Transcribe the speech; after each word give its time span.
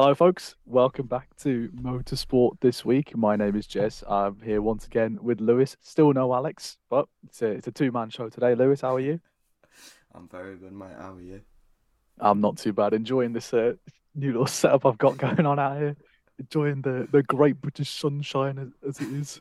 Hello, 0.00 0.14
folks. 0.14 0.54
Welcome 0.64 1.08
back 1.08 1.26
to 1.38 1.70
Motorsport 1.74 2.60
this 2.60 2.84
week. 2.84 3.16
My 3.16 3.34
name 3.34 3.56
is 3.56 3.66
Jess. 3.66 4.04
I'm 4.08 4.40
here 4.40 4.62
once 4.62 4.86
again 4.86 5.18
with 5.20 5.40
Lewis. 5.40 5.76
Still 5.80 6.12
no 6.12 6.32
Alex, 6.32 6.78
but 6.88 7.08
it's 7.26 7.42
a, 7.42 7.46
it's 7.46 7.66
a 7.66 7.72
two 7.72 7.90
man 7.90 8.08
show 8.08 8.28
today. 8.28 8.54
Lewis, 8.54 8.82
how 8.82 8.94
are 8.94 9.00
you? 9.00 9.18
I'm 10.14 10.28
very 10.28 10.56
good, 10.56 10.70
mate. 10.72 10.94
How 10.96 11.14
are 11.14 11.20
you? 11.20 11.40
I'm 12.20 12.40
not 12.40 12.58
too 12.58 12.72
bad. 12.72 12.94
Enjoying 12.94 13.32
this 13.32 13.52
uh, 13.52 13.72
new 14.14 14.28
little 14.28 14.46
setup 14.46 14.86
I've 14.86 14.98
got 14.98 15.16
going 15.16 15.44
on 15.44 15.58
out 15.58 15.78
here. 15.78 15.96
Enjoying 16.38 16.80
the, 16.80 17.08
the 17.10 17.24
great 17.24 17.60
British 17.60 17.90
sunshine 17.90 18.56
as, 18.56 18.68
as 18.88 19.00
it 19.04 19.12
is. 19.12 19.40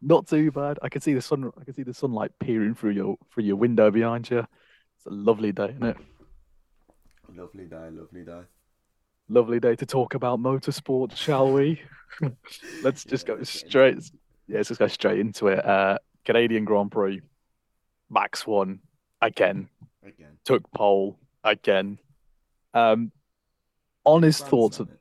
Not 0.00 0.28
too 0.28 0.52
bad. 0.52 0.78
I 0.80 0.90
can 0.90 1.00
see 1.00 1.14
the 1.14 1.22
sun. 1.22 1.50
I 1.60 1.64
can 1.64 1.74
see 1.74 1.82
the 1.82 1.92
sunlight 1.92 2.30
peering 2.38 2.76
through 2.76 2.92
your 2.92 3.16
through 3.34 3.42
your 3.42 3.56
window 3.56 3.90
behind 3.90 4.30
you. 4.30 4.46
It's 4.96 5.06
a 5.06 5.10
lovely 5.10 5.50
day, 5.50 5.70
isn't 5.70 5.82
it? 5.82 5.96
Lovely 7.34 7.64
day, 7.64 7.88
lovely 7.90 8.24
day. 8.24 8.42
Lovely 9.28 9.60
day 9.60 9.76
to 9.76 9.86
talk 9.86 10.14
about 10.14 10.40
motorsport, 10.40 11.14
shall 11.14 11.52
we? 11.52 11.82
let's 12.82 13.04
just 13.04 13.26
go 13.26 13.34
let's 13.34 13.52
get 13.52 13.60
into 13.60 13.68
straight. 13.68 14.10
Yeah, 14.46 14.56
let's 14.56 14.68
just 14.68 14.80
go 14.80 14.88
straight 14.88 15.20
into 15.20 15.48
it. 15.48 15.64
Uh, 15.64 15.98
Canadian 16.24 16.64
Grand 16.64 16.90
Prix. 16.90 17.20
Max 18.08 18.46
won 18.46 18.80
again. 19.20 19.68
Again. 20.02 20.38
Took 20.44 20.70
pole 20.72 21.18
again. 21.44 21.98
Um, 22.72 23.12
honest 24.06 24.46
thoughts. 24.46 24.80
Of, 24.80 24.88
it. 24.88 24.98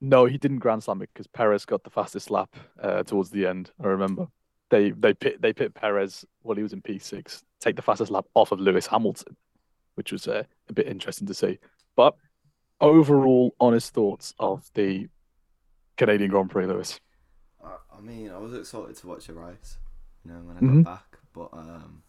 no, 0.00 0.24
he 0.24 0.38
didn't 0.38 0.60
Grand 0.60 0.82
Slam 0.82 1.02
it 1.02 1.10
because 1.12 1.26
Perez 1.26 1.66
got 1.66 1.84
the 1.84 1.90
fastest 1.90 2.30
lap 2.30 2.56
uh, 2.82 3.02
towards 3.02 3.30
the 3.30 3.46
end. 3.46 3.70
I 3.82 3.88
remember 3.88 4.28
they 4.70 4.90
they 4.90 5.12
pit 5.12 5.42
they 5.42 5.52
pit 5.52 5.74
Perez 5.74 6.24
while 6.42 6.56
he 6.56 6.62
was 6.62 6.72
in 6.72 6.80
P 6.80 6.98
six, 6.98 7.42
take 7.60 7.76
the 7.76 7.82
fastest 7.82 8.10
lap 8.10 8.24
off 8.34 8.50
of 8.50 8.60
Lewis 8.60 8.86
Hamilton, 8.86 9.36
which 9.94 10.10
was 10.10 10.26
uh, 10.26 10.44
a 10.68 10.72
bit 10.72 10.88
interesting 10.88 11.26
to 11.26 11.34
see. 11.34 11.58
But 11.96 12.16
overall, 12.80 13.54
honest 13.60 13.94
thoughts 13.94 14.34
of 14.38 14.70
the 14.74 15.08
Canadian 15.98 16.30
Grand 16.30 16.50
Prix, 16.50 16.66
Lewis. 16.66 17.00
I, 17.62 17.76
I 17.96 18.00
mean, 18.00 18.30
I 18.30 18.38
was 18.38 18.54
excited 18.54 18.96
to 18.96 19.06
watch 19.06 19.26
the 19.26 19.34
race, 19.34 19.78
you 20.24 20.30
know, 20.32 20.40
when 20.40 20.56
I 20.56 20.60
Mhm. 20.60 20.84
got 20.84 20.84
back, 20.84 21.18
but 21.32 21.50
um, 21.52 22.02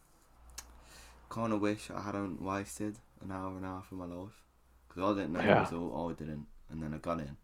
kind 1.29 1.53
of 1.53 1.61
wish 1.61 1.89
I 1.91 2.01
hadn't 2.01 2.41
wasted 2.41 2.97
an 3.21 3.31
hour 3.31 3.55
and 3.55 3.65
a 3.65 3.69
half 3.69 3.91
of 3.91 3.97
my 3.97 4.05
life 4.05 4.43
because 4.87 5.03
I 5.03 5.19
didn't 5.19 5.33
know 5.33 5.45
Yeah. 5.45 5.49
the 5.49 5.55
result. 5.59 6.11
I 6.11 6.23
didn't, 6.23 6.45
and 6.69 6.81
then 6.81 6.93
I 6.93 6.97
got 6.97 7.19
in, 7.19 7.37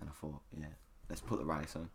and 0.00 0.08
I 0.08 0.12
thought, 0.12 0.40
yeah, 0.58 0.66
let's 1.08 1.20
put 1.20 1.38
the 1.38 1.44
race 1.46 1.76
on. 1.76 1.90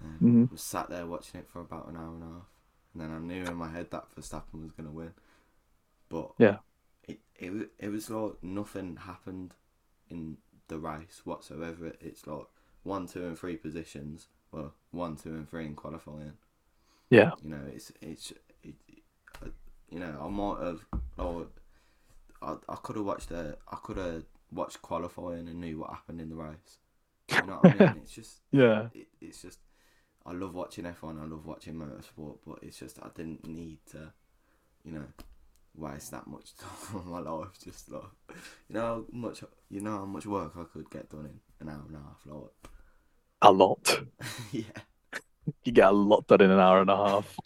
And 0.00 0.20
Mhm. 0.20 0.50
was 0.50 0.62
sat 0.62 0.90
there 0.90 1.06
watching 1.06 1.40
it 1.40 1.48
for 1.48 1.60
about 1.60 1.88
an 1.88 1.96
hour 1.96 2.14
and 2.14 2.22
a 2.22 2.26
half, 2.26 2.48
and 2.94 3.02
then 3.02 3.12
I 3.12 3.18
knew 3.18 3.44
in 3.44 3.56
my 3.56 3.70
head 3.70 3.90
that 3.90 4.06
Verstappen 4.16 4.62
was 4.62 4.72
gonna 4.72 4.90
win, 4.92 5.14
but 6.08 6.32
Yeah. 6.38 6.58
it 7.04 7.20
it 7.36 7.70
it 7.78 7.88
was 7.90 8.10
like 8.10 8.42
nothing 8.42 8.96
happened 8.96 9.54
in 10.10 10.38
the 10.68 10.78
race 10.78 11.22
whatsoever. 11.24 11.92
It's 12.00 12.26
like 12.26 12.46
one, 12.82 13.06
two, 13.06 13.26
and 13.26 13.38
three 13.38 13.56
positions. 13.56 14.28
Well, 14.52 14.74
one, 14.90 15.16
two, 15.16 15.30
and 15.30 15.48
three 15.48 15.66
in 15.66 15.74
qualifying. 15.74 16.34
Yeah, 17.10 17.32
You 17.42 17.50
know, 17.50 17.62
it's 17.72 17.92
it's 18.00 18.32
it, 18.62 18.74
you 19.90 19.98
know 19.98 20.16
I 20.22 20.28
might 20.28 20.64
have 20.64 20.80
like 21.18 21.48
I 22.42 22.56
I 22.68 22.76
could 22.82 22.96
have 22.96 23.04
watched 23.04 23.28
the 23.30 23.56
I 23.70 23.76
could 23.82 23.96
have 23.96 24.24
watched 24.52 24.82
qualifying 24.82 25.48
and 25.48 25.60
knew 25.60 25.78
what 25.80 25.90
happened 25.90 26.20
in 26.20 26.28
the 26.30 26.36
race. 26.36 26.78
You 27.36 27.46
know 27.46 27.56
what 27.62 27.70
I 27.70 27.74
mean? 27.74 27.96
It's 28.02 28.12
just 28.12 28.40
yeah, 28.52 28.88
it, 28.92 29.08
it's 29.20 29.42
just 29.42 29.58
I 30.26 30.32
love 30.32 30.54
watching 30.54 30.84
F1. 30.86 31.20
I 31.20 31.24
love 31.26 31.46
watching 31.46 31.74
motorsport, 31.74 32.38
but 32.46 32.58
it's 32.62 32.78
just 32.78 32.98
I 33.02 33.08
didn't 33.14 33.46
need 33.46 33.78
to, 33.92 34.12
waste 35.80 36.10
that 36.12 36.26
much 36.26 36.54
time 36.58 36.96
of 36.96 37.06
my 37.06 37.18
life. 37.18 37.48
Just 37.62 37.90
like 37.90 38.02
you 38.68 38.74
know 38.74 38.80
how 38.80 39.04
much 39.12 39.42
you 39.68 39.80
know 39.80 39.98
how 39.98 40.04
much 40.06 40.26
work 40.26 40.52
I 40.56 40.64
could 40.72 40.90
get 40.90 41.10
done 41.10 41.40
in 41.60 41.68
an 41.68 41.74
hour 41.74 41.84
and 41.86 41.96
a 41.96 42.00
half. 42.00 42.20
Like 42.26 42.50
a 43.42 43.50
lot. 43.52 44.00
yeah, 44.52 44.62
You 45.64 45.72
get 45.72 45.88
a 45.88 45.92
lot 45.92 46.26
done 46.26 46.42
in 46.42 46.50
an 46.50 46.60
hour 46.60 46.80
and 46.80 46.90
a 46.90 46.96
half. 46.96 47.36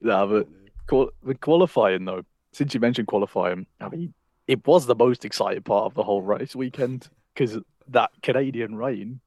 Yeah, 0.00 0.26
but 0.26 0.48
qual- 0.86 1.10
with 1.22 1.40
qualifying 1.40 2.04
though, 2.04 2.22
since 2.52 2.74
you 2.74 2.80
mentioned 2.80 3.08
qualifying, 3.08 3.66
I 3.80 3.88
mean, 3.88 4.14
it 4.46 4.66
was 4.66 4.86
the 4.86 4.94
most 4.94 5.24
exciting 5.24 5.62
part 5.62 5.84
of 5.86 5.94
the 5.94 6.02
whole 6.04 6.22
race 6.22 6.54
weekend 6.54 7.08
because 7.34 7.58
that 7.88 8.10
Canadian 8.22 8.76
rain 8.76 9.20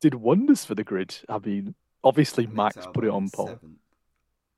did 0.00 0.14
wonders 0.14 0.64
for 0.64 0.74
the 0.74 0.84
grid. 0.84 1.16
I 1.28 1.38
mean, 1.38 1.74
obviously 2.02 2.46
Max 2.46 2.76
put 2.92 3.04
it 3.04 3.10
on 3.10 3.30
pole. 3.30 3.46
seventh. 3.48 3.78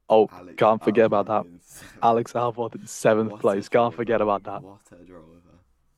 Oh, 0.08 0.28
Alex 0.32 0.54
can't 0.56 0.82
forget 0.82 1.06
about 1.06 1.26
that. 1.26 1.44
Alex 2.02 2.32
Albon 2.32 2.74
in 2.74 2.86
seventh 2.86 3.32
What 3.32 3.40
place. 3.40 3.68
Can't 3.68 3.94
forget 3.94 4.20
about 4.20 4.44
that. 4.44 4.62
What 4.62 4.80
a 4.92 5.04
driver! 5.04 5.22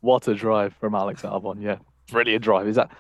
What 0.01 0.29
a 0.29 0.35
drive 0.35 0.75
from 0.75 0.95
Alex 0.95 1.23
Albon. 1.23 1.61
Yeah, 1.61 1.79
brilliant 2.11 2.43
drive. 2.43 2.67
Is 2.69 2.77
that 2.77 2.91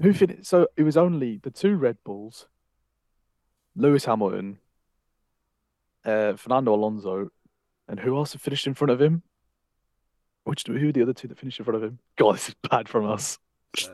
who 0.00 0.12
finished? 0.12 0.46
So 0.46 0.68
it 0.76 0.82
was 0.82 0.96
only 0.96 1.38
the 1.42 1.50
two 1.50 1.76
Red 1.76 1.98
Bulls, 2.04 2.46
Lewis 3.76 4.04
Hamilton, 4.04 4.58
uh, 6.04 6.34
Fernando 6.34 6.74
Alonso, 6.74 7.30
and 7.88 8.00
who 8.00 8.16
else 8.16 8.34
finished 8.34 8.66
in 8.66 8.74
front 8.74 8.90
of 8.90 9.00
him? 9.00 9.22
Which 10.44 10.64
who 10.66 10.74
were 10.74 10.92
the 10.92 11.02
other 11.02 11.12
two 11.12 11.28
that 11.28 11.38
finished 11.38 11.58
in 11.58 11.64
front 11.64 11.76
of 11.76 11.82
him? 11.82 11.98
God, 12.16 12.36
this 12.36 12.48
is 12.48 12.54
bad 12.70 12.88
from 12.88 13.08
us. 13.08 13.38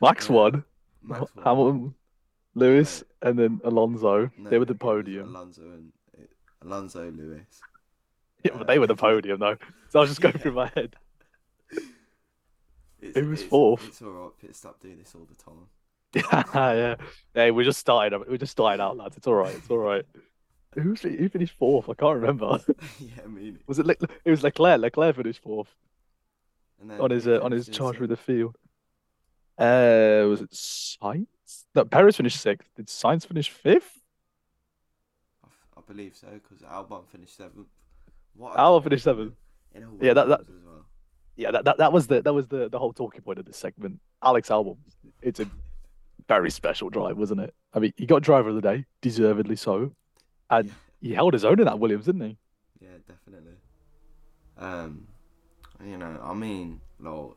Max 0.00 0.28
won, 0.28 0.64
Max 1.02 1.20
won. 1.34 1.44
Hamilton, 1.44 1.94
Lewis, 2.58 3.02
and 3.22 3.38
then 3.38 3.60
Alonso. 3.64 4.30
No, 4.38 4.50
they 4.50 4.58
were 4.58 4.64
the 4.64 4.74
podium. 4.74 5.28
Alonso 5.34 5.62
and 5.62 5.92
Alonso 6.62 7.10
Lewis. 7.10 7.60
Yeah, 8.44 8.52
but 8.58 8.66
they 8.66 8.78
were 8.78 8.86
the 8.86 8.96
podium 8.96 9.40
though. 9.40 9.56
So 9.90 9.98
I 9.98 10.02
was 10.02 10.10
just 10.10 10.20
going 10.20 10.34
Yeah. 10.36 10.40
through 10.42 10.52
my 10.52 10.70
head. 10.74 10.94
It's, 13.00 13.16
Who 13.16 13.28
was 13.28 13.40
it's- 13.40 13.48
fourth? 13.50 13.86
It's 13.86 14.02
alright. 14.02 14.32
Pit 14.40 14.56
stop 14.56 14.80
do 14.80 14.94
this 14.96 15.14
all 15.14 15.26
the 15.26 15.34
time. 15.36 15.68
yeah, 16.54 16.94
hey, 17.34 17.50
we 17.50 17.64
just 17.64 17.78
started. 17.78 18.18
We 18.28 18.38
just 18.38 18.52
started 18.52 18.82
out, 18.82 18.96
lads. 18.96 19.16
It's 19.16 19.26
all 19.26 19.34
right. 19.34 19.54
It's 19.54 19.70
all 19.70 19.78
right. 19.78 20.04
Who 20.74 20.94
who 20.94 21.28
finished 21.28 21.54
fourth? 21.58 21.88
I 21.88 21.94
can't 21.94 22.16
remember. 22.20 22.60
yeah, 23.00 23.22
I 23.24 23.26
mean, 23.28 23.58
Was 23.66 23.78
it? 23.78 23.86
Le- 23.86 23.94
it 24.24 24.30
was 24.30 24.42
Leclerc. 24.42 24.80
Leclerc 24.80 25.16
finished 25.16 25.42
fourth 25.42 25.74
and 26.80 26.90
then 26.90 27.00
on 27.00 27.10
his 27.10 27.26
uh, 27.26 27.40
on 27.42 27.52
his 27.52 27.68
charge 27.68 27.96
through 27.96 28.06
the 28.08 28.16
field. 28.16 28.56
Uh, 29.58 30.24
was 30.28 30.40
it 30.42 30.50
Sainz? 30.50 31.26
No, 31.74 31.84
Perez 31.84 32.16
finished 32.16 32.40
sixth. 32.40 32.68
Did 32.76 32.86
Sainz 32.86 33.26
finish 33.26 33.50
fifth? 33.50 34.00
I 35.76 35.80
believe 35.86 36.14
so 36.16 36.26
because 36.32 36.62
Albon 36.66 37.06
finished 37.08 37.36
seventh. 37.36 37.68
What? 38.34 38.56
Albon 38.56 38.82
finished 38.84 39.04
seventh. 39.04 39.34
In 39.74 39.82
a 39.84 39.88
Yeah, 40.04 40.12
that- 40.14 40.28
that- 40.28 40.40
as 40.40 40.46
well. 40.64 40.84
Yeah, 41.36 41.52
that, 41.52 41.64
that 41.66 41.78
that 41.78 41.92
was 41.92 42.08
the 42.08 42.20
that 42.22 42.32
was 42.34 42.48
the 42.48 42.68
the 42.68 42.78
whole 42.80 42.92
talking 42.92 43.22
point 43.22 43.38
of 43.38 43.44
this 43.44 43.56
segment. 43.56 44.00
Alex 44.22 44.48
Albon. 44.48 44.76
It's 45.22 45.38
a 45.38 45.48
very 46.26 46.50
special 46.50 46.90
drive, 46.90 47.16
wasn't 47.16 47.40
it? 47.40 47.54
I 47.72 47.78
mean, 47.78 47.92
he 47.96 48.06
got 48.06 48.22
driver 48.22 48.48
of 48.48 48.56
the 48.56 48.60
day, 48.60 48.86
deservedly 49.02 49.54
so, 49.56 49.92
and 50.50 50.66
Yeah. 50.68 50.74
he 51.00 51.14
held 51.14 51.32
his 51.34 51.44
own 51.44 51.60
in 51.60 51.66
that 51.66 51.78
Williams, 51.78 52.06
didn't 52.06 52.22
he? 52.22 52.36
Yeah, 52.80 52.88
definitely. 53.06 53.52
Um, 54.56 55.06
you 55.84 55.96
know, 55.96 56.18
I 56.22 56.34
mean, 56.34 56.80
like 56.98 57.30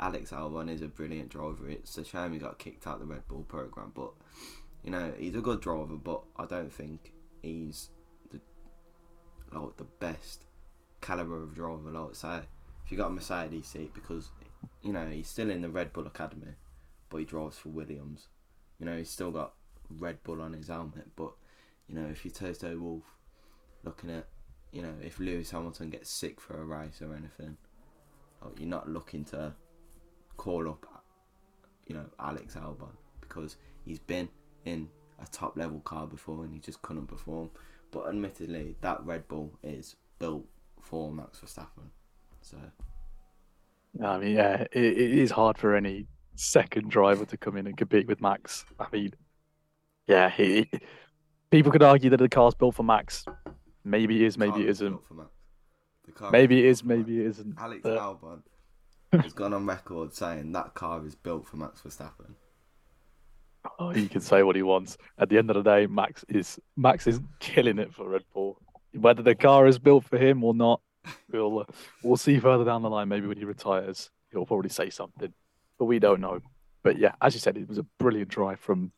Alex 0.00 0.30
Albon 0.30 0.70
is 0.70 0.82
a 0.82 0.88
brilliant 0.88 1.28
driver. 1.28 1.68
It's 1.68 1.98
a 1.98 2.04
shame 2.04 2.32
he 2.32 2.38
got 2.38 2.58
kicked 2.58 2.86
out 2.86 2.94
of 2.94 3.00
the 3.00 3.06
Red 3.06 3.26
Bull 3.26 3.44
program, 3.48 3.92
but 3.94 4.12
you 4.84 4.90
know, 4.90 5.12
he's 5.18 5.34
a 5.34 5.40
good 5.40 5.60
driver. 5.60 5.96
But 5.96 6.22
I 6.36 6.46
don't 6.46 6.72
think 6.72 7.12
he's 7.42 7.90
the 8.30 8.40
like 9.52 9.76
the 9.76 9.84
best 9.84 10.44
caliber 11.00 11.42
of 11.42 11.54
driver. 11.54 11.90
Like 11.90 12.14
say, 12.14 12.40
if 12.84 12.92
you 12.92 12.96
got 12.96 13.08
a 13.08 13.10
Mercedes 13.10 13.66
seat, 13.66 13.92
because 13.94 14.30
you 14.82 14.92
know 14.92 15.06
he's 15.06 15.28
still 15.28 15.50
in 15.50 15.62
the 15.62 15.68
Red 15.68 15.92
Bull 15.92 16.06
Academy, 16.06 16.54
but 17.10 17.18
he 17.18 17.24
drives 17.24 17.58
for 17.58 17.70
Williams. 17.70 18.28
You 18.78 18.86
know, 18.86 18.96
he's 18.96 19.10
still 19.10 19.32
got 19.32 19.54
Red 19.90 20.22
Bull 20.22 20.40
on 20.40 20.52
his 20.52 20.68
helmet, 20.68 21.08
but 21.16 21.32
you 21.88 21.96
know, 21.96 22.06
if 22.08 22.24
you 22.24 22.30
Toto 22.30 22.78
Wolff 22.78 23.04
looking 23.82 24.10
at 24.10 24.26
you 24.70 24.82
know, 24.82 24.94
if 25.02 25.18
Lewis 25.18 25.50
Hamilton 25.50 25.90
gets 25.90 26.10
sick 26.10 26.40
for 26.40 26.60
a 26.60 26.64
race 26.64 27.00
or 27.00 27.14
anything, 27.14 27.56
like, 28.44 28.60
you're 28.60 28.68
not 28.68 28.88
looking 28.88 29.24
to 29.26 29.54
call 30.38 30.66
up, 30.68 30.86
you 31.86 31.94
know, 31.94 32.06
Alex 32.18 32.54
Albon 32.54 32.92
because 33.20 33.56
he's 33.84 33.98
been 33.98 34.28
in 34.64 34.88
a 35.22 35.26
top 35.26 35.58
level 35.58 35.80
car 35.80 36.06
before 36.06 36.44
and 36.44 36.54
he 36.54 36.60
just 36.60 36.80
couldn't 36.80 37.06
perform. 37.06 37.50
But 37.90 38.08
admittedly, 38.08 38.76
that 38.80 39.04
Red 39.04 39.28
Bull 39.28 39.52
is 39.62 39.96
built 40.18 40.46
for 40.80 41.12
Max 41.12 41.40
Verstappen. 41.40 41.90
So 42.40 42.56
I 44.02 44.18
mean, 44.18 44.36
yeah, 44.36 44.62
it, 44.72 44.84
it 44.84 45.18
is 45.18 45.30
hard 45.30 45.58
for 45.58 45.74
any 45.74 46.06
second 46.36 46.90
driver 46.90 47.24
to 47.26 47.36
come 47.36 47.56
in 47.56 47.66
and 47.66 47.76
compete 47.76 48.06
with 48.06 48.20
Max. 48.20 48.64
I 48.78 48.86
mean, 48.92 49.12
yeah, 50.06 50.30
he, 50.30 50.70
people 51.50 51.72
could 51.72 51.82
argue 51.82 52.10
that 52.10 52.18
the 52.18 52.28
car's 52.28 52.54
built 52.54 52.74
for 52.76 52.84
Max. 52.84 53.24
Maybe 53.84 54.22
it 54.22 54.26
is, 54.26 54.38
maybe 54.38 54.60
it 54.62 54.68
is 54.68 54.76
isn't. 54.78 54.90
built 54.92 55.06
for 55.06 55.14
Max. 55.14 55.30
The 56.06 56.12
car 56.12 56.30
Maybe 56.30 56.60
it 56.60 56.66
is, 56.66 56.84
maybe 56.84 57.20
it 57.20 57.26
isn't. 57.26 57.56
Alex 57.58 57.80
but- 57.82 57.98
Albon 57.98 58.42
has 59.12 59.32
gone 59.32 59.52
on 59.52 59.66
record 59.66 60.12
saying 60.14 60.52
that 60.52 60.74
car 60.74 61.04
is 61.06 61.14
built 61.14 61.46
for 61.46 61.56
Max 61.56 61.80
Verstappen. 61.80 62.34
Oh, 63.78 63.90
he 63.90 64.08
can 64.08 64.20
say 64.20 64.42
what 64.42 64.56
he 64.56 64.62
wants. 64.62 64.96
At 65.18 65.28
the 65.28 65.38
end 65.38 65.50
of 65.50 65.56
the 65.56 65.62
day, 65.62 65.86
Max 65.86 66.24
is 66.28 66.58
Max 66.76 67.06
is 67.06 67.20
killing 67.40 67.78
it 67.78 67.94
for 67.94 68.08
Red 68.08 68.24
Bull. 68.32 68.60
Whether 68.92 69.22
the 69.22 69.34
car 69.34 69.66
is 69.66 69.78
built 69.78 70.04
for 70.04 70.16
him 70.18 70.44
or 70.44 70.54
not, 70.54 70.80
we'll 71.32 71.60
uh, 71.60 71.64
we'll 72.02 72.16
see 72.16 72.38
further 72.38 72.64
down 72.64 72.82
the 72.82 72.90
line. 72.90 73.08
Maybe 73.08 73.26
when 73.26 73.38
he 73.38 73.44
retires. 73.44 74.10
he'll 74.30 74.46
probably 74.46 74.70
say 74.70 74.90
something, 74.90 75.32
but 75.78 75.84
we 75.84 75.98
don't 75.98 76.20
know. 76.20 76.40
But 76.82 76.98
yeah, 76.98 77.12
as 77.20 77.34
you 77.34 77.40
said, 77.40 77.56
it 77.56 77.68
was 77.68 77.78
a 77.78 77.86
brilliant 77.98 78.28
drive 78.28 78.60
from 78.60 78.92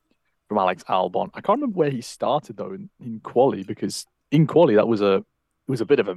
from 0.48 0.58
Alex 0.58 0.84
Albon. 0.88 1.30
I 1.34 1.40
can't 1.40 1.60
remember 1.60 1.78
where 1.78 1.90
he 1.90 2.00
started 2.00 2.56
though 2.56 2.72
in, 2.72 2.90
in 3.00 3.20
quali 3.20 3.62
because 3.62 4.06
in 4.30 4.46
quali 4.46 4.74
that 4.74 4.88
was 4.88 5.00
a 5.00 5.16
it 5.16 5.24
was 5.68 5.80
a 5.80 5.86
bit 5.86 6.00
of 6.00 6.08
a, 6.08 6.16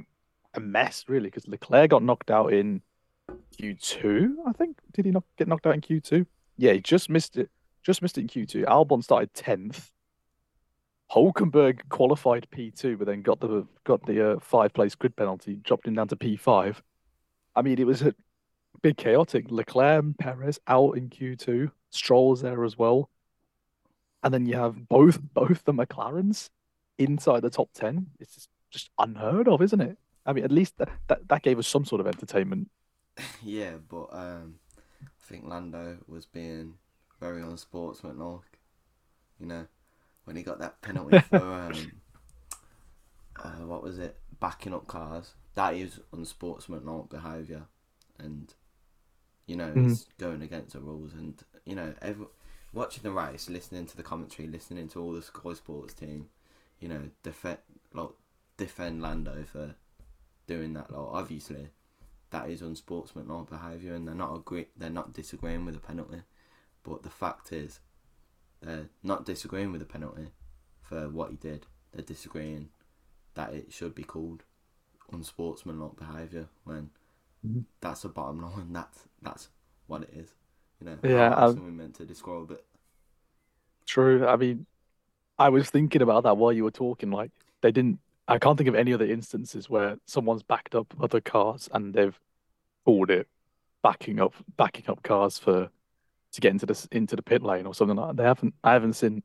a 0.54 0.60
mess 0.60 1.04
really 1.08 1.28
because 1.28 1.48
Leclerc 1.48 1.90
got 1.90 2.02
knocked 2.02 2.30
out 2.30 2.52
in 2.52 2.82
Q2. 3.30 4.34
I 4.46 4.52
think 4.52 4.78
did 4.92 5.04
he 5.04 5.10
not 5.10 5.24
get 5.36 5.48
knocked 5.48 5.66
out 5.66 5.74
in 5.74 5.80
Q2? 5.80 6.26
Yeah, 6.56 6.72
he 6.72 6.80
just 6.80 7.08
missed 7.08 7.36
it. 7.36 7.50
Just 7.82 8.02
missed 8.02 8.18
it 8.18 8.22
in 8.22 8.28
Q2. 8.28 8.64
Albon 8.64 9.02
started 9.02 9.32
tenth. 9.34 9.92
Hulkenberg 11.12 11.80
qualified 11.90 12.46
P2, 12.50 12.98
but 12.98 13.06
then 13.06 13.22
got 13.22 13.40
the 13.40 13.66
got 13.84 14.04
the 14.06 14.32
uh, 14.32 14.38
five 14.40 14.72
place 14.72 14.94
grid 14.94 15.14
penalty, 15.16 15.56
dropped 15.56 15.86
him 15.86 15.94
down 15.94 16.08
to 16.08 16.16
P5. 16.16 16.76
I 17.54 17.62
mean, 17.62 17.78
it 17.78 17.86
was 17.86 18.02
a 18.02 18.14
bit 18.82 18.96
chaotic. 18.96 19.46
Leclerc 19.50 20.04
Perez 20.18 20.58
out 20.66 20.96
in 20.96 21.10
Q2. 21.10 21.70
Stroll's 21.90 22.42
there 22.42 22.64
as 22.64 22.76
well. 22.76 23.10
And 24.22 24.32
then 24.32 24.46
you 24.46 24.56
have 24.56 24.88
both 24.88 25.20
both 25.34 25.64
the 25.64 25.74
McLarens 25.74 26.50
inside 26.98 27.42
the 27.42 27.50
top 27.50 27.70
ten. 27.74 28.06
It's 28.18 28.34
just, 28.34 28.48
just 28.70 28.90
unheard 28.98 29.46
of, 29.46 29.62
isn't 29.62 29.80
it? 29.80 29.98
I 30.26 30.32
mean, 30.32 30.44
at 30.44 30.50
least 30.50 30.78
that, 30.78 30.88
that, 31.08 31.28
that 31.28 31.42
gave 31.42 31.58
us 31.58 31.68
some 31.68 31.84
sort 31.84 32.00
of 32.00 32.06
entertainment. 32.06 32.70
Yeah, 33.42 33.74
but 33.88 34.08
um, 34.12 34.56
I 35.02 35.26
think 35.26 35.46
Lando 35.46 35.98
was 36.08 36.26
being 36.26 36.74
very 37.20 37.42
unsportsmanlike. 37.42 38.58
You 39.40 39.46
know, 39.46 39.66
when 40.24 40.36
he 40.36 40.42
got 40.42 40.60
that 40.60 40.82
penalty 40.82 41.20
for 41.20 41.52
um, 41.52 41.92
uh, 43.42 43.64
what 43.66 43.82
was 43.82 43.98
it, 43.98 44.18
backing 44.40 44.74
up 44.74 44.86
cars. 44.86 45.34
That 45.54 45.74
is 45.74 46.00
unsportsmanlike 46.12 47.08
behaviour, 47.10 47.66
and 48.18 48.52
you 49.46 49.56
know 49.56 49.72
Mhm. 49.74 49.94
it's 49.94 50.06
going 50.18 50.42
against 50.42 50.74
the 50.74 50.80
rules. 50.80 51.14
And 51.14 51.42
you 51.64 51.74
know, 51.76 51.94
every, 52.02 52.26
watching 52.72 53.02
the 53.02 53.12
race, 53.12 53.48
listening 53.50 53.86
to 53.86 53.96
the 53.96 54.02
commentary, 54.02 54.48
listening 54.48 54.88
to 54.90 55.02
all 55.02 55.12
the 55.12 55.22
Sky 55.22 55.54
Sports 55.54 55.94
team, 55.94 56.28
you 56.80 56.88
know, 56.88 57.10
defend 57.22 57.58
like 57.94 58.10
defend 58.56 59.02
Lando 59.02 59.44
for 59.50 59.74
doing 60.46 60.74
that. 60.74 60.90
Like 60.92 61.08
obviously, 61.12 61.68
that 62.34 62.50
is 62.50 62.62
unsportsmanlike 62.62 63.48
behaviour, 63.50 63.94
and 63.94 64.08
they're 64.08 64.16
not 64.16 64.34
agree. 64.36 64.66
They're 64.76 64.90
not 64.90 65.14
disagreeing 65.14 65.64
with 65.66 65.76
the 65.76 65.80
penalty, 65.80 66.22
but 66.84 67.02
the 67.04 67.10
fact 67.10 67.52
is, 67.52 67.80
they're 68.62 68.90
not 69.02 69.26
disagreeing 69.26 69.72
with 69.72 69.80
the 69.80 69.86
penalty 69.86 70.28
for 70.82 71.08
what 71.10 71.30
he 71.30 71.36
did. 71.36 71.66
They're 71.92 72.04
disagreeing 72.04 72.70
that 73.34 73.54
it 73.54 73.72
should 73.72 73.94
be 73.94 74.04
called 74.04 74.44
unsportsmanlike 75.12 75.96
behaviour 75.96 76.48
when 76.64 76.90
Mhm. 77.42 77.64
that's 77.80 78.02
the 78.02 78.10
bottom 78.10 78.42
line. 78.42 78.72
That's 78.74 79.04
that's 79.22 79.48
what 79.88 80.02
it 80.04 80.10
is. 80.14 80.34
You 80.80 80.86
know, 80.88 80.98
Yeah, 81.02 81.34
how 81.38 81.46
um, 81.46 81.62
we 81.62 81.70
meant 81.72 81.96
to 81.96 82.06
describe 82.06 82.50
it? 82.52 82.64
True. 83.86 84.26
I 84.26 84.36
mean, 84.36 84.66
I 85.38 85.50
was 85.50 85.70
thinking 85.70 86.02
about 86.02 86.24
that 86.24 86.38
while 86.38 86.52
you 86.54 86.64
were 86.64 86.70
talking. 86.72 87.10
Like, 87.12 87.32
they 87.62 87.72
didn't. 87.72 88.00
I 88.26 88.38
can't 88.38 88.56
think 88.56 88.68
of 88.68 88.74
any 88.74 88.92
other 88.92 89.04
instances 89.04 89.68
where 89.68 89.96
someone's 90.06 90.42
backed 90.42 90.74
up 90.74 90.94
other 91.00 91.20
cars 91.20 91.68
and 91.72 91.92
they've 91.92 92.18
called 92.84 93.10
it 93.10 93.28
backing 93.82 94.20
up, 94.20 94.34
backing 94.56 94.84
up 94.88 95.02
cars 95.02 95.38
for 95.38 95.70
to 96.32 96.40
get 96.40 96.50
into 96.50 96.66
the 96.66 96.88
into 96.90 97.16
the 97.16 97.22
pit 97.22 97.42
lane 97.42 97.66
or 97.66 97.74
something 97.74 97.96
like 97.96 98.08
that. 98.08 98.16
They 98.16 98.26
haven't. 98.26 98.54
I 98.64 98.72
haven't 98.72 98.94
seen 98.94 99.22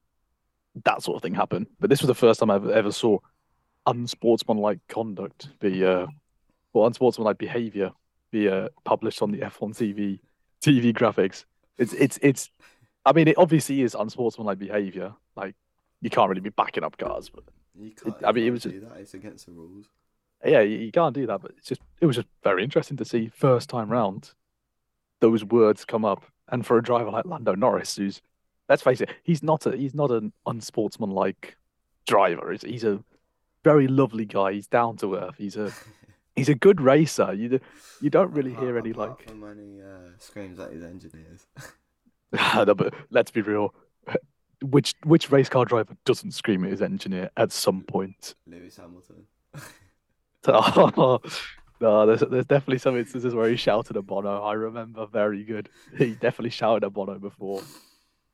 that 0.86 1.02
sort 1.02 1.16
of 1.16 1.22
thing 1.24 1.34
happen. 1.34 1.68
But 1.80 1.90
this 1.90 2.02
was 2.02 2.08
the 2.08 2.16
first 2.16 2.40
time 2.40 2.52
I 2.52 2.56
ever, 2.56 2.92
saw 2.92 3.20
unsportsmanlike 3.86 4.80
conduct 4.88 5.50
be, 5.60 5.84
uh, 5.84 6.06
or 6.74 6.86
unsportsmanlike 6.86 7.38
behavior 7.38 7.92
be 8.32 8.48
uh, 8.48 8.70
published 8.84 9.22
on 9.22 9.32
the 9.32 9.40
F1 9.40 9.76
TV 9.76 10.20
TV 10.62 10.94
graphics. 10.94 11.46
It's 11.78 11.94
it's 11.94 12.20
it's 12.22 12.52
I 13.06 13.14
mean, 13.14 13.28
it 13.28 13.38
obviously 13.38 13.82
is 13.82 13.96
unsportsmanlike 13.96 14.60
behavior. 14.60 15.14
Like, 15.36 15.56
you 16.02 16.10
can't 16.10 16.30
really 16.30 16.42
be 16.42 16.50
backing 16.50 16.84
up 16.84 16.98
cars, 16.98 17.30
but 17.30 17.44
You 17.80 17.92
can't. 17.92 18.16
I 18.26 18.32
mean, 18.32 18.48
it 18.48 18.52
was 18.52 18.64
do 18.64 18.80
that. 18.82 18.98
It's 18.98 19.14
against 19.14 19.46
the 19.46 19.52
rules. 19.52 19.86
yeah, 20.46 20.62
you, 20.62 20.78
you 20.78 20.92
can't 20.92 21.16
do 21.16 21.26
that. 21.28 21.42
But 21.42 21.52
it's 21.58 21.68
just, 21.68 21.82
it 22.02 22.06
was 22.06 22.16
just 22.16 22.28
very 22.44 22.64
interesting 22.64 22.98
to 22.98 23.06
see 23.06 23.32
first 23.34 23.70
time 23.70 23.90
round 23.90 24.32
those 25.20 25.44
words 25.44 25.86
come 25.86 26.06
up, 26.06 26.26
and 26.48 26.66
for 26.66 26.78
a 26.78 26.84
driver 26.84 27.12
like 27.12 27.26
Lando 27.26 27.56
Norris, 27.56 27.96
who's 27.96 28.22
let's 28.68 28.82
face 28.82 29.02
it, 29.02 29.10
he's 29.24 29.44
not 29.44 29.66
a 29.66 29.76
he's 29.76 29.96
not 29.96 30.12
an 30.12 30.34
unsportsmanlike 30.46 31.58
driver. 32.08 32.52
He's 32.52 32.62
he's 32.62 32.84
a 32.84 33.04
very 33.64 33.88
lovely 33.88 34.26
guy. 34.26 34.54
He's 34.54 34.68
down 34.68 34.98
to 34.98 35.16
earth. 35.16 35.36
He's 35.38 35.58
a 35.58 35.72
he's 36.36 36.50
a 36.50 36.56
good 36.56 36.82
racer. 36.82 37.34
You 37.34 37.60
you 38.02 38.10
don't 38.10 38.32
really 38.32 38.54
hear 38.54 38.78
any 38.78 38.94
like 38.94 39.28
from 39.28 39.42
when 39.42 39.58
he 39.58 39.82
uh, 39.82 40.12
screams 40.18 40.60
at 40.60 40.72
his 40.72 40.84
engineers. 40.84 41.46
no, 42.56 42.76
but 42.76 42.94
let's 43.10 43.32
be 43.32 43.42
real. 43.42 43.74
Which 44.62 44.94
which 45.06 45.32
race 45.32 45.48
car 45.48 45.66
driver 45.66 45.96
doesn't 46.06 46.32
scream 46.32 46.66
at 46.66 46.72
his 46.72 46.82
engineer 46.82 47.30
at 47.38 47.52
some 47.52 47.82
point? 47.82 48.36
Lewis 48.46 48.78
Hamilton. 48.78 49.26
Oh, 50.48 51.20
no, 51.82 52.06
there's 52.06 52.22
there's 52.22 52.46
definitely 52.46 52.78
some 52.78 52.98
instances 52.98 53.36
where 53.36 53.50
he 53.50 53.58
shouted 53.58 53.98
at 53.98 54.06
Bono. 54.06 54.42
I 54.42 54.54
remember 54.54 55.06
very 55.06 55.44
good. 55.44 55.70
He 55.98 56.12
definitely 56.12 56.52
shouted 56.52 56.86
at 56.86 56.94
Bono 56.94 57.20
before. 57.20 57.62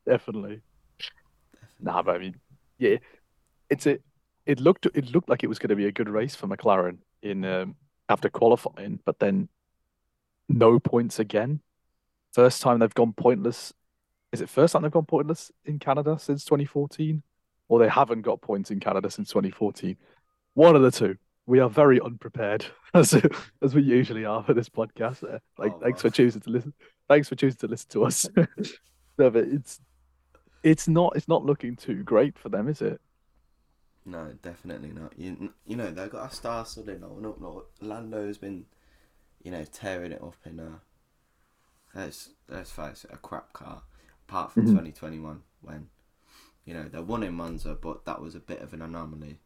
Definitely. 0.08 0.62
Nah, 1.80 2.04
but 2.04 2.16
I 2.16 2.20
mean, 2.20 2.36
yeah, 2.78 2.98
it's 3.70 3.88
a. 3.88 3.98
It 4.46 4.60
looked 4.60 4.86
it 4.86 5.12
looked 5.12 5.30
like 5.30 5.44
it 5.44 5.48
was 5.48 5.58
going 5.58 5.70
to 5.70 5.76
be 5.76 5.88
a 5.88 5.92
good 5.92 6.10
race 6.10 6.36
for 6.36 6.48
McLaren 6.48 6.98
in 7.24 7.44
um, 7.44 7.76
after 8.08 8.30
qualifying, 8.30 9.00
but 9.04 9.18
then 9.20 9.50
no 10.48 10.80
points 10.80 11.20
again. 11.20 11.62
First 12.34 12.62
time 12.62 12.80
they've 12.80 12.94
gone 12.94 13.14
pointless. 13.14 13.74
Is 14.36 14.42
it 14.42 14.50
first 14.50 14.74
time 14.74 14.82
they've 14.82 14.92
gone 14.92 15.06
pointless 15.06 15.50
in 15.64 15.80
Canada 15.80 16.18
since 16.20 16.44
2014, 16.44 17.24
or 17.70 17.80
they 17.80 17.88
haven't 17.88 18.22
got 18.22 18.42
points 18.42 18.70
in 18.70 18.82
Canada 18.82 19.10
since 19.10 19.30
2014? 19.30 19.96
One 20.56 20.76
of 20.76 20.82
the 20.82 20.92
two. 20.92 21.16
We 21.46 21.62
are 21.62 21.70
very 21.70 22.02
unprepared 22.02 22.66
as 22.94 23.14
as 23.62 23.74
we 23.74 23.82
usually 23.82 24.26
are 24.26 24.44
for 24.44 24.54
this 24.54 24.68
podcast. 24.68 25.24
Uh, 25.24 25.40
Like, 25.58 25.72
Oh, 25.74 25.80
thanks 25.82 26.02
for 26.02 26.10
choosing 26.10 26.42
to 26.42 26.50
listen. 26.50 26.74
Thanks 27.08 27.30
for 27.30 27.36
choosing 27.36 27.60
to 27.60 27.68
listen 27.68 27.90
to 27.92 28.04
us. 28.04 28.28
no, 29.18 29.30
but 29.30 29.46
it's 29.46 29.80
it's 30.64 30.90
not 30.90 31.16
it's 31.16 31.30
not 31.30 31.46
looking 31.46 31.78
too 31.78 32.04
great 32.04 32.38
for 32.38 32.50
them, 32.50 32.68
is 32.68 32.82
it? 32.82 33.00
No, 34.06 34.34
definitely 34.42 34.90
not. 34.90 35.14
You 35.18 35.54
you 35.66 35.78
know 35.78 35.92
they've 35.92 36.10
got 36.10 36.30
a 36.30 36.36
star-studded 36.36 37.02
line 37.02 37.26
up. 37.26 37.40
Like 37.40 37.64
Lando's 37.80 38.38
been, 38.38 38.66
you 39.44 39.52
know, 39.52 39.64
tearing 39.64 40.12
it 40.12 40.22
up 40.22 40.36
in 40.46 40.60
a. 40.60 40.82
Let's 41.94 42.32
let's 42.50 42.72
face 42.72 43.06
it, 43.06 43.12
a 43.14 43.18
crap 43.18 43.54
car. 43.54 43.84
Apart 44.28 44.52
from 44.52 44.64
Mhm. 44.64 44.70
2021, 44.70 45.44
when, 45.62 45.90
you 46.66 46.74
know, 46.74 46.88
they 46.90 47.00
won 47.00 47.24
in 47.24 47.34
Monza, 47.36 47.76
but 47.76 48.06
that 48.06 48.22
was 48.22 48.34
a 48.36 48.40
bit 48.40 48.60
of 48.62 48.74
an 48.74 48.82
anomaly. 48.82 49.40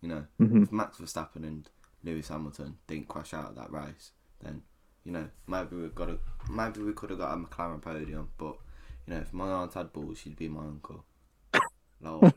You 0.00 0.08
know, 0.08 0.26
Mhm. 0.40 0.62
if 0.62 0.72
Max 0.72 0.98
Verstappen 0.98 1.44
and 1.44 1.68
Lewis 2.04 2.28
Hamilton 2.28 2.78
didn't 2.86 3.08
crash 3.08 3.34
out 3.34 3.50
of 3.50 3.54
that 3.56 3.70
race, 3.72 4.12
then 4.40 4.62
you 5.04 5.10
know 5.12 5.28
maybe 5.46 5.76
we've 5.76 5.94
got 5.94 6.08
a 6.10 6.18
maybe 6.48 6.82
we 6.82 6.92
could 6.92 7.10
have 7.10 7.18
got 7.18 7.34
a 7.36 7.36
McLaren 7.36 7.80
podium. 7.82 8.30
But 8.38 8.58
you 9.06 9.14
know, 9.14 9.20
if 9.20 9.32
my 9.32 9.48
aunt 9.50 9.74
had 9.74 9.92
balls, 9.92 10.18
she'd 10.18 10.36
be 10.36 10.48
my 10.48 10.64
uncle. 10.64 11.04
Like, 12.00 12.34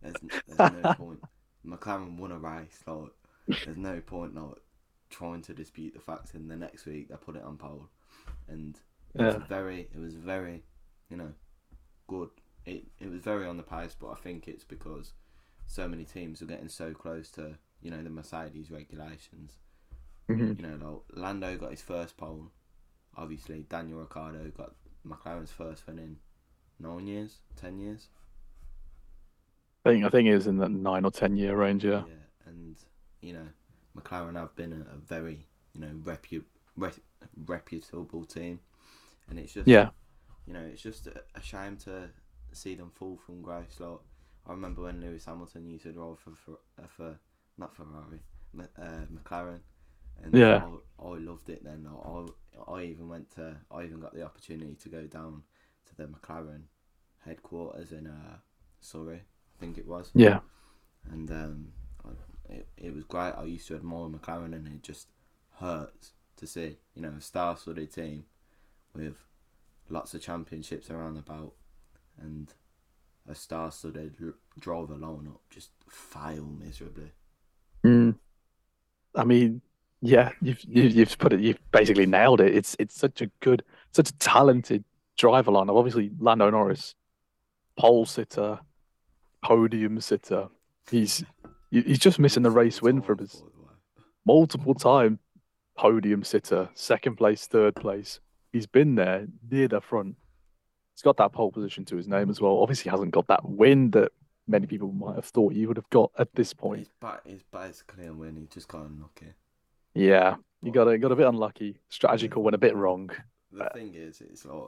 there's, 0.00 0.14
there's 0.46 0.72
no 0.72 0.94
point. 0.96 1.20
McLaren 1.66 2.16
won 2.18 2.30
a 2.30 2.38
race. 2.38 2.82
Like, 2.86 3.12
there's 3.64 3.76
no 3.76 4.00
point 4.00 4.34
like 4.36 4.62
trying 5.10 5.42
to 5.42 5.54
dispute 5.54 5.94
the 5.94 6.00
facts. 6.00 6.34
And 6.34 6.48
the 6.48 6.56
next 6.56 6.86
week 6.86 7.08
they 7.08 7.16
put 7.16 7.34
it 7.34 7.42
on 7.42 7.56
pole, 7.56 7.88
and 8.46 8.78
it 9.14 9.22
was 9.22 9.34
very, 9.48 9.88
it 9.92 9.98
was 9.98 10.14
very, 10.14 10.62
you 11.08 11.16
know, 11.16 11.32
good. 12.06 12.30
It 12.64 12.84
it 13.00 13.10
was 13.10 13.20
very 13.22 13.46
on 13.46 13.56
the 13.56 13.62
pace, 13.62 13.96
but 13.98 14.08
I 14.10 14.14
think 14.16 14.46
it's 14.48 14.64
because 14.64 15.12
so 15.66 15.88
many 15.88 16.04
teams 16.04 16.42
are 16.42 16.46
getting 16.46 16.68
so 16.68 16.92
close 16.92 17.30
to 17.32 17.56
you 17.80 17.90
know 17.90 18.02
the 18.02 18.10
Mercedes 18.10 18.70
regulations. 18.70 19.58
Mhm. 20.28 20.60
You 20.60 20.66
know, 20.66 21.02
like 21.12 21.18
Lando 21.22 21.56
got 21.56 21.70
his 21.70 21.82
first 21.82 22.16
pole. 22.16 22.50
Obviously, 23.16 23.64
Daniel 23.68 24.00
Ricciardo 24.00 24.50
got 24.50 24.74
McLaren's 25.06 25.50
first 25.52 25.86
win 25.86 25.98
in 25.98 26.16
nine 26.78 27.06
years, 27.06 27.38
ten 27.56 27.78
years. 27.78 28.08
I 29.84 29.90
think 29.92 30.04
I 30.04 30.08
think 30.10 30.28
it 30.28 30.34
is 30.34 30.46
in 30.46 30.58
the 30.58 30.68
nine 30.68 31.04
or 31.04 31.10
ten 31.10 31.36
year 31.36 31.56
range. 31.56 31.84
Yeah. 31.84 32.02
and 32.46 32.76
you 33.20 33.32
know, 33.32 33.48
McLaren 33.96 34.34
have 34.36 34.54
been 34.54 34.72
a, 34.72 34.94
a 34.94 34.98
very 34.98 35.46
you 35.72 35.80
know 35.80 35.92
repu- 36.04 36.44
re- 36.76 36.90
reputable 37.46 38.24
team, 38.24 38.60
and 39.30 39.38
it's 39.38 39.54
just 39.54 39.66
Yeah. 39.66 39.90
You 40.48 40.54
know 40.54 40.64
it's 40.72 40.82
just 40.82 41.06
a, 41.08 41.22
a 41.36 41.42
shame 41.42 41.76
to 41.84 42.10
see 42.52 42.74
them 42.76 42.90
fall 42.90 43.18
from 43.24 43.42
grace. 43.42 43.80
Like 43.80 44.00
I 44.46 44.52
remember 44.52 44.82
when 44.82 45.00
Lewis 45.02 45.26
Hamilton 45.26 45.66
used 45.68 45.84
to 45.84 45.92
drive 45.92 46.18
for 46.20 46.32
for, 46.34 46.58
uh, 46.82 46.86
for 46.88 47.18
not 47.58 47.76
Ferrari, 47.76 48.20
uh, 48.58 49.06
McLaren, 49.14 49.60
and 50.24 50.34
Yeah. 50.34 50.62
I, 51.00 51.04
I 51.04 51.18
loved 51.18 51.50
it. 51.50 51.64
Then 51.64 51.88
I 51.88 52.26
I 52.72 52.82
even 52.84 53.08
went 53.08 53.30
to 53.36 53.56
I 53.70 53.84
even 53.84 54.00
got 54.00 54.14
the 54.14 54.22
opportunity 54.24 54.76
to 54.76 54.88
go 54.88 55.04
down 55.06 55.42
to 55.86 55.96
the 55.96 56.06
McLaren 56.08 56.64
headquarters 57.24 57.92
in 57.92 58.06
uh, 58.06 58.36
Surrey, 58.80 59.22
I 59.22 59.60
think 59.60 59.78
it 59.78 59.86
was 59.86 60.12
Yeah. 60.14 60.40
and 61.10 61.30
um, 61.30 61.72
I, 62.04 62.52
it, 62.54 62.68
it 62.76 62.94
was 62.94 63.04
great. 63.04 63.32
I 63.36 63.44
used 63.44 63.68
to 63.68 63.76
admire 63.76 64.08
McLaren, 64.08 64.54
and 64.54 64.68
it 64.68 64.82
just 64.82 65.08
hurts 65.60 66.12
to 66.36 66.46
see, 66.46 66.78
you 66.94 67.02
know, 67.02 67.14
a 67.18 67.20
star-studded 67.20 67.92
team 67.92 68.24
with 68.94 69.16
lots 69.88 70.14
of 70.14 70.22
championships 70.22 70.90
around 70.90 71.14
the 71.14 71.22
belt 71.22 71.54
and 72.20 72.52
a 73.28 73.34
star-studded 73.34 74.16
driver 74.58 74.94
lineup 74.94 75.38
just 75.50 75.70
fail 75.90 76.44
miserably. 76.44 77.12
Mm. 77.84 78.16
I 79.14 79.24
mean, 79.24 79.60
yeah, 80.00 80.30
you've, 80.40 80.62
you've 80.64 80.92
you've 80.92 81.18
put 81.18 81.32
it. 81.32 81.40
You've 81.40 81.58
basically 81.72 82.06
nailed 82.06 82.40
it. 82.40 82.54
It's 82.54 82.76
it's 82.78 82.96
such 82.98 83.20
a 83.20 83.26
good, 83.40 83.64
such 83.92 84.10
a 84.10 84.12
talented 84.14 84.84
driver 85.16 85.50
lineup. 85.50 85.76
Obviously, 85.76 86.10
Lando 86.18 86.50
Norris, 86.50 86.94
pole 87.76 88.06
sitter, 88.06 88.60
podium 89.42 90.00
sitter. 90.00 90.48
He's 90.90 91.24
he's 91.70 91.98
just 91.98 92.18
missing 92.18 92.42
the 92.42 92.50
race 92.50 92.80
win 92.80 93.02
from 93.02 93.18
his 93.18 93.34
By 93.34 93.48
the 93.54 93.62
way. 93.62 93.72
multiple 94.24 94.74
time 94.74 95.18
podium 95.76 96.24
sitter, 96.24 96.68
second 96.74 97.16
place, 97.16 97.46
third 97.46 97.74
place. 97.76 98.20
He's 98.52 98.66
been 98.66 98.94
there 98.94 99.26
near 99.50 99.68
the 99.68 99.80
front. 99.80 100.16
He's 100.94 101.02
got 101.02 101.16
that 101.18 101.32
pole 101.32 101.52
position 101.52 101.84
to 101.86 101.96
his 101.96 102.08
name 102.08 102.28
as 102.30 102.40
well. 102.40 102.58
Obviously, 102.60 102.84
he 102.84 102.90
hasn't 102.90 103.12
got 103.12 103.26
that 103.28 103.48
win 103.48 103.90
that 103.92 104.10
many 104.46 104.66
people 104.66 104.90
might 104.92 105.14
have 105.16 105.26
thought 105.26 105.52
he 105.52 105.66
would 105.66 105.76
have 105.76 105.88
got 105.90 106.10
at 106.18 106.34
this 106.34 106.52
point. 106.54 106.78
He's, 106.80 106.88
ba- 107.00 107.20
he's 107.24 107.42
basically 107.52 108.06
a 108.06 108.12
win. 108.12 108.36
He 108.36 108.46
just 108.46 108.68
got 108.68 108.86
unlucky. 108.86 109.32
Yeah, 109.94 110.36
you 110.62 110.72
got 110.72 110.88
a, 110.88 110.98
got 110.98 111.12
a 111.12 111.16
bit 111.16 111.26
unlucky. 111.26 111.78
Strategy 111.88 112.28
call 112.28 112.42
went 112.42 112.54
a 112.54 112.58
bit 112.58 112.74
wrong. 112.74 113.10
The 113.52 113.64
Uh, 113.64 113.72
thing 113.74 113.94
is, 113.94 114.20
it's 114.20 114.44
like 114.44 114.62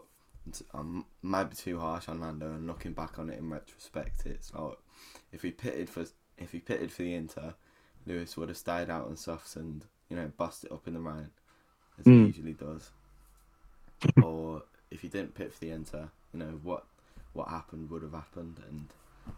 it's, 0.48 0.62
I'm 0.72 1.04
maybe 1.22 1.54
too 1.54 1.78
harsh 1.78 2.08
on 2.08 2.20
Lando, 2.20 2.46
and 2.52 2.66
looking 2.66 2.92
back 2.92 3.18
on 3.18 3.28
it 3.30 3.38
in 3.38 3.50
retrospect, 3.50 4.26
it's 4.26 4.52
like 4.54 4.78
if 5.32 5.42
he 5.42 5.50
pitted 5.50 5.88
for 5.90 6.04
if 6.38 6.52
he 6.52 6.60
pitted 6.60 6.90
for 6.90 7.02
the 7.02 7.14
Inter, 7.14 7.54
Lewis 8.06 8.36
would 8.36 8.48
have 8.48 8.56
stayed 8.56 8.88
out 8.88 9.06
on 9.06 9.16
softs 9.16 9.56
and 9.56 9.84
you 10.08 10.16
know 10.16 10.30
bust 10.36 10.64
it 10.64 10.72
up 10.72 10.86
in 10.88 10.94
the 10.94 11.00
rain, 11.00 11.28
as 11.98 12.06
Mm. 12.06 12.20
he 12.22 12.26
usually 12.28 12.52
does. 12.54 12.90
or 14.20 14.62
if 14.90 15.00
he 15.02 15.08
didn't 15.08 15.34
pit 15.34 15.52
for 15.52 15.60
the 15.60 15.70
Inter, 15.70 16.10
you 16.32 16.38
know 16.40 16.60
what 16.62 16.84
what 17.32 17.48
happened 17.48 17.90
would 17.90 18.02
have 18.02 18.12
happened, 18.12 18.60
and 18.68 18.86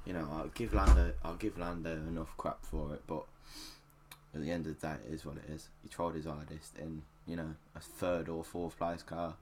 you 0.05 0.13
know 0.13 0.29
I'll 0.33 0.49
give 0.49 0.75
Lando 0.75 1.13
I'll 1.25 1.37
give 1.37 1.59
Lando 1.59 1.93
enough 1.93 2.37
crap 2.37 2.65
for 2.65 2.95
it, 2.95 3.03
but 3.07 3.25
at 4.35 4.41
the 4.43 4.51
end 4.51 4.67
of 4.67 4.81
the 4.81 4.87
day, 4.87 4.95
it 5.07 5.13
is 5.13 5.25
what 5.25 5.37
it 5.37 5.45
is. 5.51 5.69
He 5.83 5.89
tried 5.89 6.15
his 6.15 6.25
hardest 6.27 6.79
in 6.79 7.03
you 7.27 7.37
know 7.37 7.55
a 7.75 7.81
third 7.81 8.29
or 8.29 8.45
fourth 8.45 8.79
place 8.79 9.03
car. 9.03 9.35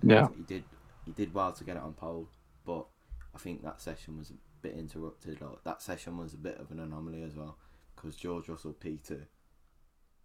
And 0.00 0.10
Yeah. 0.10 0.28
he 0.36 0.42
did 0.42 0.64
he 1.04 1.12
did 1.12 1.34
well 1.34 1.52
to 1.52 1.64
get 1.64 1.76
it 1.76 1.82
on 1.82 1.94
pole, 1.94 2.28
but 2.64 2.86
I 3.34 3.38
think 3.38 3.62
that 3.62 3.80
session 3.80 4.18
was 4.18 4.30
a 4.30 4.34
bit 4.62 4.74
interrupted. 4.74 5.40
Like 5.40 5.64
that 5.64 5.82
session 5.82 6.16
was 6.18 6.34
a 6.34 6.38
bit 6.38 6.58
of 6.58 6.70
an 6.70 6.80
anomaly 6.80 7.22
as 7.22 7.34
well 7.34 7.56
because 7.96 8.16
George 8.16 8.48
Russell 8.48 8.72
P 8.74 8.98
two. 9.02 9.26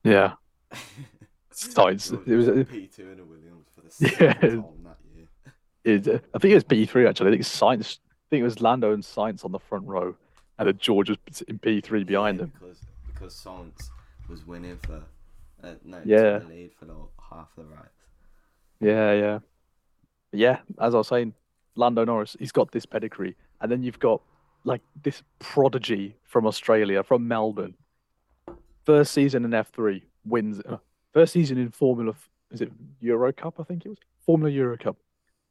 Yeah, 0.03 0.35
Sainz. 1.53 2.11
It 2.27 2.35
was. 2.35 2.47
It, 2.47 2.69
P 2.69 2.87
two 2.87 3.09
and 3.11 3.19
a 3.19 3.23
Williams 3.25 3.67
for 3.73 3.81
the 3.81 4.15
Yeah. 4.23 4.33
second 4.33 4.63
time 4.63 4.83
that 4.83 4.97
year. 5.15 5.27
it, 5.83 6.07
uh, 6.07 6.19
I 6.33 6.39
think 6.39 6.51
it 6.51 6.55
was 6.55 6.63
P 6.63 6.85
three 6.85 7.07
actually. 7.07 7.29
I 7.29 7.31
think 7.31 7.43
Sainz. 7.43 7.97
I 7.99 8.27
think 8.29 8.41
it 8.41 8.45
was 8.45 8.61
Lando 8.61 8.93
and 8.93 9.03
Sainz 9.03 9.45
on 9.45 9.51
the 9.51 9.59
front 9.59 9.85
row, 9.85 10.15
and 10.57 10.67
then 10.67 10.77
George 10.79 11.09
was 11.09 11.41
in 11.47 11.59
P 11.59 11.81
three 11.81 12.03
behind 12.03 12.37
Yeah, 12.37 12.43
him. 12.45 12.51
because 12.59 12.79
because 13.13 13.35
Sainz 13.35 13.89
was 14.29 14.45
winning 14.47 14.77
for 14.83 15.03
uh, 15.63 15.73
no 15.83 16.01
Yeah. 16.05 16.39
the 16.39 16.47
lead 16.47 16.71
for 16.79 16.85
like 16.85 16.97
half 17.29 17.49
the 17.55 17.63
race. 17.63 17.79
Yeah, 18.79 19.13
yeah, 19.13 19.39
But 20.31 20.39
yeah. 20.39 20.59
As 20.79 20.93
I 20.93 20.97
was 20.97 21.07
saying, 21.07 21.33
Lando 21.75 22.03
Norris, 22.03 22.35
he's 22.39 22.51
got 22.51 22.71
this 22.71 22.85
pedigree, 22.85 23.35
and 23.61 23.71
then 23.71 23.81
you've 23.83 23.99
got 23.99 24.21
like 24.65 24.81
this 25.03 25.21
prodigy 25.39 26.15
from 26.23 26.45
Australia, 26.47 27.03
from 27.03 27.27
Melbourne. 27.27 27.75
First 28.85 29.13
season 29.13 29.45
in 29.45 29.53
F 29.53 29.69
three 29.73 30.03
wins. 30.25 30.59
Uh, 30.61 30.77
First 31.13 31.33
season 31.33 31.57
in 31.57 31.69
Formula, 31.69 32.13
is 32.51 32.61
it 32.61 32.71
Euro 33.01 33.31
Cup? 33.31 33.59
I 33.59 33.63
think 33.63 33.85
it 33.85 33.89
was 33.89 33.99
Formula 34.25 34.51
Euro 34.51 34.77
Cup, 34.77 34.97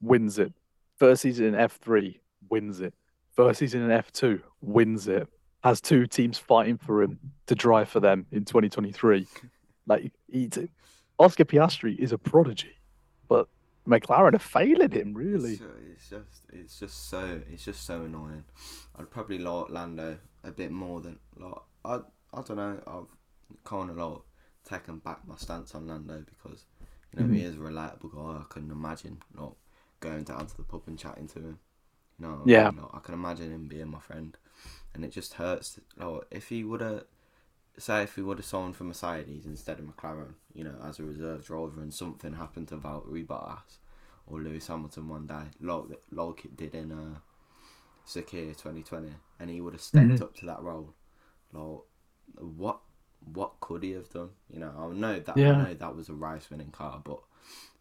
wins 0.01 0.39
it. 0.39 0.53
First 0.97 1.23
season 1.23 1.47
in 1.47 1.55
F 1.55 1.79
three 1.81 2.21
wins 2.51 2.81
it. 2.81 2.95
First 3.35 3.61
season 3.61 3.83
in 3.83 3.91
F 3.91 4.13
two 4.13 4.41
wins 4.61 5.09
it. 5.09 5.29
Has 5.63 5.81
two 5.81 6.07
teams 6.07 6.39
fighting 6.39 6.77
for 6.77 7.03
him 7.03 7.19
to 7.47 7.55
drive 7.55 7.89
for 7.89 8.01
them 8.01 8.27
in 8.33 8.45
2023. 8.45 9.27
Like 9.85 10.13
Oscar 11.19 11.45
Piastri 11.45 11.99
is 11.99 12.13
a 12.13 12.19
prodigy, 12.19 12.77
but 13.29 13.49
McLaren 13.87 14.35
are 14.35 14.39
failing 14.39 14.93
him 14.93 15.13
really. 15.13 15.55
It's, 15.55 15.63
it's 15.91 16.09
just 16.09 16.43
it's 16.53 16.79
just 16.79 17.11
so 17.11 17.41
it's 17.51 17.65
just 17.65 17.85
so 17.85 18.03
annoying. 18.03 18.45
I'd 18.97 19.11
probably 19.11 19.39
like 19.39 19.71
Lando 19.71 20.19
a 20.45 20.53
bit 20.53 20.71
more 20.71 21.01
than 21.01 21.19
like 21.37 21.55
I 21.85 21.97
I 22.33 22.43
don't 22.43 22.57
know. 22.57 22.81
I've 22.87 23.63
kind 23.65 23.91
of 23.91 23.97
like 23.97 24.19
taken 24.69 24.99
back 24.99 25.27
my 25.27 25.37
stance 25.37 25.75
on 25.75 25.87
Lando 25.89 26.25
because 26.29 26.65
you 27.13 27.21
know 27.21 27.29
he 27.29 27.41
Mhm. 27.41 27.45
is 27.45 27.55
a 27.57 27.59
relatable 27.59 28.13
guy. 28.15 28.41
I 28.41 28.45
couldn't 28.49 28.71
imagine 28.71 29.23
not 29.37 29.55
going 30.01 30.25
down 30.25 30.47
to 30.47 30.57
the 30.57 30.63
pub 30.65 30.83
and 30.87 30.99
chatting 30.99 31.29
to 31.29 31.39
him. 31.41 31.59
You 32.19 32.27
know, 32.27 32.43
Yeah. 32.45 32.73
I 32.95 33.01
can 33.01 33.15
imagine 33.15 33.53
him 33.53 33.69
being 33.69 33.89
my 33.89 34.01
friend, 34.01 34.37
and 34.95 35.05
it 35.05 35.13
just 35.13 35.35
hurts. 35.35 35.81
Like 35.97 36.23
if 36.31 36.49
he 36.49 36.65
would 36.65 36.81
have. 36.83 37.05
Say 37.79 38.03
if 38.03 38.17
he 38.17 38.23
would 38.23 38.39
have 38.39 38.47
signed 38.47 38.77
for 38.77 38.85
Mercedes 38.85 39.47
instead 39.47 39.79
of 39.79 39.87
McLaren, 39.87 40.35
you 40.55 40.65
know, 40.65 40.77
as 40.85 40.99
a 40.99 41.05
reserve 41.05 41.45
driver, 41.47 41.81
and 41.81 41.93
something 41.93 42.35
happened 42.35 42.69
to 42.69 42.77
Valtteri 42.77 43.27
Bottas, 43.27 43.79
or 44.27 44.41
Lewis 44.41 44.67
Hamilton 44.69 45.09
one 45.09 45.27
day, 45.27 45.45
like 45.61 45.85
like 46.11 46.45
it 46.45 46.57
did 46.57 46.75
in 46.75 46.93
uh, 46.93 47.19
Sakhir 48.07 48.57
2020, 48.57 49.15
and 49.41 49.51
he 49.51 49.61
would 49.61 49.75
have 49.75 49.83
stepped 49.83 50.21
Mhm. 50.21 50.23
up 50.23 50.35
to 50.37 50.47
that 50.47 50.63
role. 50.63 50.95
Like, 51.53 51.81
what 52.41 52.81
what 53.33 53.61
could 53.61 53.83
he 53.83 53.93
have 53.93 54.09
done? 54.11 54.31
You 54.51 54.61
know, 54.61 54.73
I 54.79 54.89
know 54.95 55.19
that 55.21 55.37
Yeah. 55.37 55.53
I 55.59 55.65
know 55.69 55.75
that 55.75 55.97
was 55.97 56.09
a 56.09 56.15
race 56.15 56.51
winning 56.51 56.71
car, 56.71 57.01
but 57.05 57.21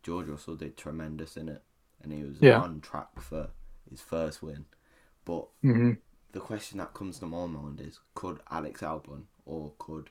George 0.04 0.28
Russell 0.28 0.56
did 0.56 0.78
tremendous 0.78 1.38
in 1.38 1.50
it, 1.50 1.64
and 2.02 2.12
he 2.12 2.24
was 2.24 2.42
Yeah. 2.42 2.56
on 2.56 2.82
track 2.82 3.20
for 3.22 3.50
his 3.90 4.02
first 4.02 4.42
win. 4.44 4.66
But 5.26 5.48
hmm 5.64 5.92
the 6.34 6.40
question 6.40 6.80
that 6.80 6.94
comes 6.94 7.20
to 7.20 7.26
my 7.26 7.46
mind 7.48 7.82
is: 7.82 8.00
Could 8.16 8.40
Alex 8.50 8.82
Albon 8.82 9.24
or 9.46 9.74
could 9.80 10.10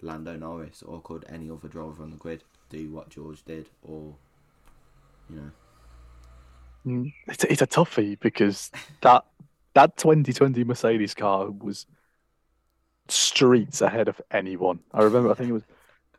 Lando 0.00 0.36
Norris 0.36 0.82
or 0.82 1.02
could 1.02 1.24
any 1.28 1.50
other 1.50 1.68
driver 1.68 2.02
on 2.02 2.10
the 2.10 2.16
grid 2.16 2.44
do 2.70 2.90
what 2.92 3.10
George 3.10 3.44
did, 3.44 3.68
or 3.82 4.16
you 5.28 5.36
know? 5.36 5.50
Mm, 6.86 7.12
It's 7.26 7.44
a, 7.44 7.52
it's 7.52 7.62
a 7.62 7.66
toughie 7.66 8.18
because 8.20 8.70
that 9.02 9.24
that 9.74 9.96
2020 9.96 10.64
Mercedes 10.64 11.14
car 11.14 11.50
was 11.50 11.86
streets 13.10 13.80
ahead 13.80 14.08
of 14.08 14.20
anyone. 14.30 14.80
I 14.92 15.02
remember. 15.02 15.30
I 15.30 15.34
think 15.34 15.50
it 15.50 15.54
was 15.54 15.64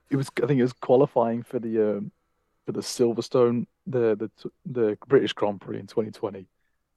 it 0.10 0.16
was. 0.16 0.30
I 0.42 0.48
think 0.48 0.60
it 0.60 0.64
was 0.64 0.74
qualifying 0.74 1.44
for 1.44 1.60
the 1.60 1.98
um, 1.98 2.12
for 2.66 2.72
the 2.72 2.82
Silverstone, 2.82 3.66
the 3.86 4.16
the 4.16 4.50
the 4.66 4.98
British 5.08 5.34
Grand 5.34 5.62
Prix 5.62 5.80
in 5.80 5.88
2020, 5.88 6.48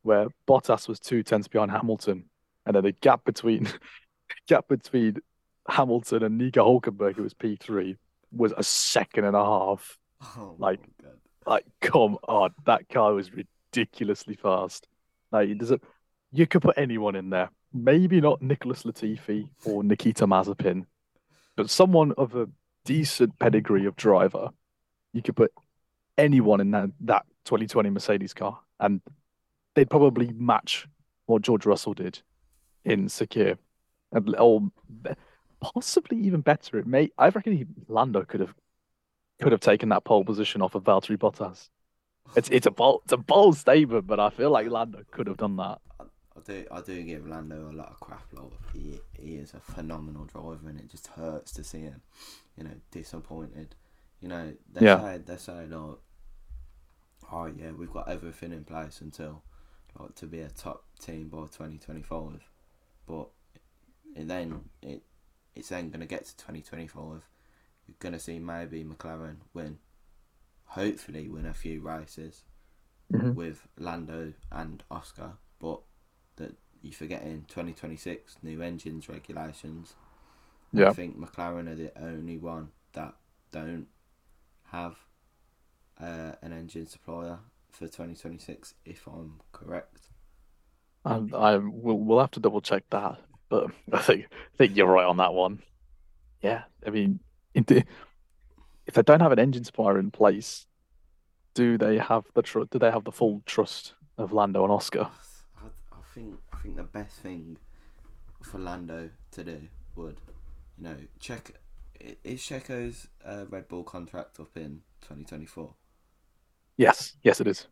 where 0.02 0.26
Bottas 0.48 0.88
was 0.88 1.00
two 1.00 1.22
tenths 1.22 1.48
behind 1.48 1.70
Hamilton, 1.70 2.24
and 2.66 2.74
then 2.76 2.84
the 2.84 2.92
gap 2.92 3.24
between 3.24 3.68
gap 4.48 4.68
between 4.68 5.18
Hamilton 5.68 6.22
and 6.24 6.38
Nico 6.38 6.64
Hulkenberg, 6.64 7.16
who 7.16 7.22
was 7.22 7.34
P3, 7.34 7.96
was 8.32 8.52
a 8.56 8.62
second 8.62 9.24
and 9.24 9.36
a 9.36 9.44
half. 9.44 9.98
Oh 10.36 10.54
Like- 10.58 10.80
Like, 11.46 11.64
come 11.80 12.18
on, 12.28 12.50
that 12.66 12.88
car 12.88 13.14
was 13.14 13.30
ridiculously 13.32 14.34
fast. 14.36 14.86
Like, 15.32 15.56
there's 15.58 15.70
a, 15.70 15.80
you 16.32 16.46
could 16.46 16.60
put 16.62 16.76
anyone 16.76 17.16
in 17.16 17.30
there. 17.30 17.50
Maybe 17.72 18.20
not 18.20 18.42
Nicholas 18.42 18.82
Latifi 18.82 19.48
or 19.64 19.84
Nikita 19.84 20.26
Mazepin, 20.26 20.86
but 21.56 21.70
someone 21.70 22.12
of 22.12 22.34
a 22.34 22.48
decent 22.84 23.38
pedigree 23.38 23.86
of 23.86 23.96
driver. 23.96 24.50
You 25.12 25.22
could 25.22 25.36
put 25.36 25.52
anyone 26.18 26.60
in 26.60 26.70
that, 26.72 26.90
that 27.00 27.26
2020 27.44 27.90
Mercedes 27.90 28.34
car, 28.34 28.58
and 28.78 29.00
they'd 29.74 29.90
probably 29.90 30.32
match 30.32 30.88
what 31.26 31.42
George 31.42 31.66
Russell 31.66 31.94
did 31.94 32.20
in 32.84 33.06
Sakhir, 33.06 33.56
and 34.12 34.34
or 34.36 34.70
possibly 35.60 36.18
even 36.18 36.40
better. 36.40 36.78
It 36.78 36.86
may. 36.86 37.10
I 37.18 37.28
reckon 37.28 37.56
he, 37.56 37.66
Lando 37.88 38.24
could 38.24 38.40
have 38.40 38.54
could 39.40 39.52
have 39.52 39.60
taken 39.60 39.88
that 39.90 40.04
pole 40.04 40.24
position 40.24 40.62
off 40.62 40.74
of 40.74 40.84
Valtteri 40.84 41.16
Bottas. 41.16 41.68
It's 42.36 42.48
it's 42.50 42.66
a 42.66 42.70
bold 42.70 43.02
it's 43.04 43.12
a 43.12 43.16
bold 43.16 43.56
statement, 43.56 44.06
but 44.06 44.20
I 44.20 44.30
feel 44.30 44.50
like 44.50 44.68
Lando 44.68 45.02
could 45.10 45.26
have 45.26 45.36
done 45.36 45.56
that. 45.56 45.80
I, 46.40 46.52
do 46.52 46.64
I 46.70 46.80
do 46.80 47.02
give 47.02 47.26
Lando 47.26 47.70
a 47.70 47.72
lot 47.72 47.88
of 47.90 48.00
crap. 48.00 48.26
Like 48.32 48.52
he 48.72 49.00
he 49.18 49.36
is 49.36 49.54
a 49.54 49.60
phenomenal 49.60 50.24
driver, 50.24 50.68
and 50.68 50.78
it 50.78 50.88
just 50.90 51.08
hurts 51.08 51.52
to 51.52 51.64
see 51.64 51.80
him, 51.80 52.00
you 52.56 52.64
know, 52.64 52.74
disappointed. 52.90 53.74
You 54.20 54.28
know, 54.28 54.52
they 54.72 54.84
Yeah. 54.86 55.00
say 55.00 55.18
they 55.18 55.36
say 55.36 55.66
like, 55.66 55.98
oh 57.32 57.46
yeah, 57.46 57.72
we've 57.72 57.92
got 57.92 58.08
everything 58.08 58.52
in 58.52 58.64
place 58.64 59.00
until 59.00 59.42
like 59.98 60.14
to 60.16 60.26
be 60.26 60.40
a 60.40 60.48
top 60.48 60.84
team 60.98 61.28
by 61.28 61.46
twenty 61.46 61.78
twenty 61.78 62.02
five, 62.02 62.48
but 63.06 63.28
and 64.16 64.30
then 64.30 64.68
it 64.82 65.02
it's 65.54 65.68
then 65.68 65.90
gonna 65.90 66.06
get 66.06 66.24
to 66.26 66.36
twenty 66.36 66.62
twenty 66.62 66.86
five. 66.86 67.22
You're 67.86 67.96
gonna 67.98 68.18
see 68.20 68.38
maybe 68.38 68.84
McLaren 68.84 69.38
win, 69.52 69.78
hopefully 70.66 71.28
win 71.28 71.46
a 71.46 71.54
few 71.54 71.80
races 71.80 72.44
Mhm. 73.12 73.34
with 73.34 73.66
Lando 73.76 74.32
and 74.52 74.84
Oscar, 74.90 75.32
but 75.58 75.80
that 76.80 76.86
you 76.86 76.92
forget 76.92 77.22
in 77.22 77.44
2026 77.48 78.36
new 78.42 78.62
engines 78.62 79.08
regulations. 79.08 79.94
Yeah. 80.72 80.90
I 80.90 80.92
think 80.92 81.18
McLaren 81.18 81.68
are 81.68 81.74
the 81.74 81.92
only 82.00 82.38
one 82.38 82.70
that 82.92 83.14
don't 83.52 83.86
have 84.70 84.96
uh, 86.00 86.32
an 86.42 86.52
engine 86.52 86.86
supplier 86.86 87.38
for 87.70 87.86
2026, 87.86 88.74
if 88.84 89.06
I'm 89.06 89.40
correct. 89.52 90.08
And 91.04 91.34
I 91.34 91.56
will 91.56 91.98
we'll 91.98 92.20
have 92.20 92.30
to 92.32 92.40
double 92.40 92.60
check 92.60 92.84
that, 92.90 93.18
but 93.48 93.70
I 93.92 93.98
think 93.98 94.26
I 94.30 94.56
think 94.56 94.76
you're 94.76 94.86
right 94.86 95.06
on 95.06 95.16
that 95.16 95.32
one. 95.32 95.62
Yeah, 96.42 96.64
I 96.86 96.90
mean, 96.90 97.20
if 97.54 97.64
they 97.66 99.02
don't 99.02 99.20
have 99.20 99.32
an 99.32 99.38
engine 99.38 99.64
supplier 99.64 99.98
in 99.98 100.10
place, 100.10 100.66
do 101.54 101.78
they 101.78 101.98
have 101.98 102.26
the 102.34 102.42
tr- 102.42 102.64
do 102.70 102.78
they 102.78 102.90
have 102.90 103.04
the 103.04 103.12
full 103.12 103.42
trust 103.46 103.94
of 104.18 104.32
Lando 104.32 104.62
and 104.62 104.72
Oscar? 104.72 105.08
I, 105.56 105.66
I 105.66 106.14
think 106.14 106.34
think 106.62 106.76
the 106.76 106.82
best 106.82 107.16
thing 107.20 107.56
for 108.42 108.58
Lando 108.58 109.10
to 109.32 109.44
do 109.44 109.60
would, 109.96 110.20
you 110.78 110.84
know, 110.84 110.96
check. 111.18 111.52
Is 112.24 112.42
Checo's 112.42 113.08
uh, 113.24 113.44
Red 113.50 113.68
Bull 113.68 113.82
contract 113.84 114.40
up 114.40 114.56
in 114.56 114.80
2024? 115.02 115.74
Yes, 116.76 117.14
yes, 117.22 117.40
it 117.40 117.46
is. 117.46 117.66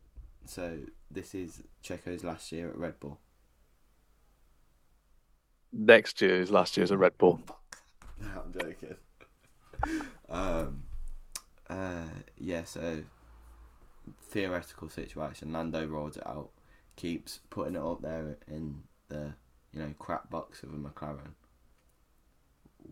So 0.44 0.78
this 1.10 1.34
is 1.34 1.62
Checo's 1.82 2.24
last 2.24 2.52
year 2.52 2.68
at 2.68 2.76
Red 2.76 3.00
Bull. 3.00 3.20
Next 5.72 6.20
year 6.20 6.40
is 6.40 6.50
last 6.50 6.76
year's 6.76 6.92
at 6.92 6.98
Red 6.98 7.16
Bull. 7.18 7.40
No, 8.20 8.42
I'm 8.44 8.52
joking. 8.52 8.96
um, 10.28 10.82
uh, 11.70 12.02
yeah. 12.36 12.64
So 12.64 13.04
theoretical 14.20 14.88
situation. 14.88 15.52
Lando 15.52 15.86
rolls 15.86 16.16
it 16.16 16.26
out, 16.26 16.50
keeps 16.98 17.38
putting 17.48 17.76
it 17.76 17.80
up 17.82 18.02
there 18.02 18.36
in 18.48 18.82
the 19.08 19.32
you 19.72 19.80
know 19.80 19.94
crap 19.98 20.28
box 20.30 20.62
of 20.64 20.74
a 20.74 20.76
McLaren. 20.76 21.32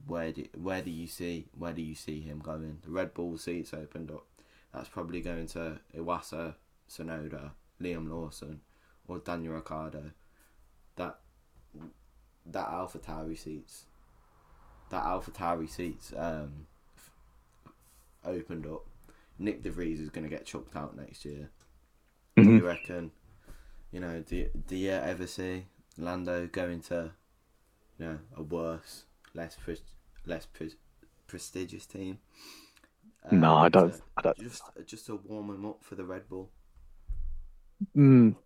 Where 0.07 0.33
do 0.33 0.47
where 0.57 0.81
do 0.83 0.91
you 0.91 1.07
see 1.07 1.47
where 1.59 1.73
do 1.73 1.83
you 1.83 1.95
see 1.95 2.21
him 2.21 2.39
going? 2.39 2.79
The 2.85 2.91
Red 2.91 3.13
Bull 3.15 3.37
seats 3.37 3.75
opened 3.75 4.11
up. 4.11 4.25
That's 4.73 4.89
probably 4.89 5.21
going 5.21 5.47
to 5.49 5.81
Iwasa, 5.97 6.55
Tsunoda, 6.89 7.51
Liam 7.81 8.09
Lawson, 8.11 8.61
or 9.09 9.19
Daniel 9.19 9.55
Ricciardo. 9.55 10.13
That 10.97 11.19
that 12.47 12.69
Alpha 12.69 12.99
Tauri 12.99 13.37
seats, 13.37 13.87
that 14.91 15.05
Alpha 15.05 15.31
Tauri 15.33 15.69
seats 15.69 16.13
um, 16.17 16.67
f- 16.97 17.73
opened 18.25 18.67
up. 18.67 18.85
Nyck 19.41 19.63
De 19.63 19.71
Vries 19.71 20.01
is 20.01 20.09
going 20.11 20.25
to 20.25 20.31
get 20.35 20.47
chucked 20.47 20.77
out 20.77 20.97
next 20.97 21.25
year. 21.25 21.51
Do 22.37 22.43
Mhm. 22.45 22.57
you 22.61 22.67
reckon? 22.67 23.11
You 23.97 24.03
know, 24.03 24.21
do 24.21 24.47
do 24.69 24.77
you 24.77 24.91
ever 24.91 25.27
see 25.27 25.65
Lando 25.97 26.47
going 26.49 26.81
to, 26.83 27.13
you 27.99 28.05
know, 28.05 28.19
a 28.37 28.43
worse, 28.43 29.05
less 29.33 29.57
pres- 29.57 29.81
less 30.27 30.45
pres- 30.45 30.77
prestigious 31.27 31.87
team? 31.87 32.19
No, 33.33 33.55
I 33.55 33.71
don't. 33.71 33.95
to- 33.95 34.03
I 34.19 34.21
don't. 34.21 34.37
Just 34.39 34.63
just 34.85 35.07
to 35.07 35.17
warm 35.25 35.49
him 35.49 35.65
up 35.65 35.83
for 35.83 35.95
the 35.95 36.05
Red 36.05 36.29
Bull. 36.29 36.51
Mm, 37.97 38.37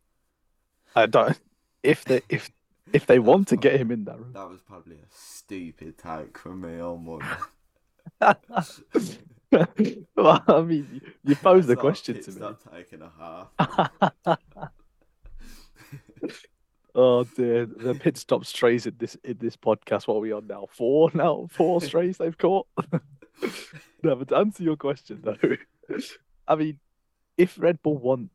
I 0.95 1.07
don't. 1.07 1.40
If 1.83 2.04
they 2.04 2.21
if 2.28 2.49
if 2.92 3.07
they 3.07 3.19
want 3.19 3.49
to 3.49 3.57
get 3.57 3.80
him 3.80 3.90
in 3.90 4.04
there, 4.04 4.23
That 4.33 4.49
was 4.49 4.61
probably 4.61 4.99
a 4.99 5.09
stupid 5.12 5.99
take 5.99 6.38
from 6.38 6.61
me 6.61 6.78
on 6.78 7.04
one. 7.07 7.23
well, 10.14 10.45
I 10.47 10.61
mean, 10.61 10.87
you- 10.92 11.12
you 11.25 11.35
posed 11.35 11.66
the 11.66 11.75
question 11.75 12.23
to 12.23 12.30
me. 12.30 12.40
Not 12.40 12.61
taking 12.73 13.02
a 13.02 13.11
half. 13.19 14.71
Oh 16.95 17.25
dear, 17.25 17.67
the 17.67 17.95
pit 17.95 18.17
stop 18.17 18.45
strays 18.45 18.87
in 18.87 18.95
this 18.99 19.17
in 19.25 19.39
this 19.39 19.57
podcast. 19.57 20.07
What 20.09 20.17
are 20.17 20.21
we 20.21 20.33
on 20.33 20.47
now? 20.47 20.67
Four 20.71 21.11
now? 21.15 21.47
Four 21.51 21.81
strays 21.83 22.19
they've 22.19 22.37
caught. 22.37 22.67
no, 24.03 24.17
but 24.17 24.29
to 24.29 24.37
answer 24.37 24.63
your 24.63 24.77
question 24.77 25.21
though, 25.23 25.37
I 26.49 26.55
mean, 26.57 26.79
if 27.37 27.59
Red 27.59 27.83
Bull 27.83 27.97
want 27.99 28.31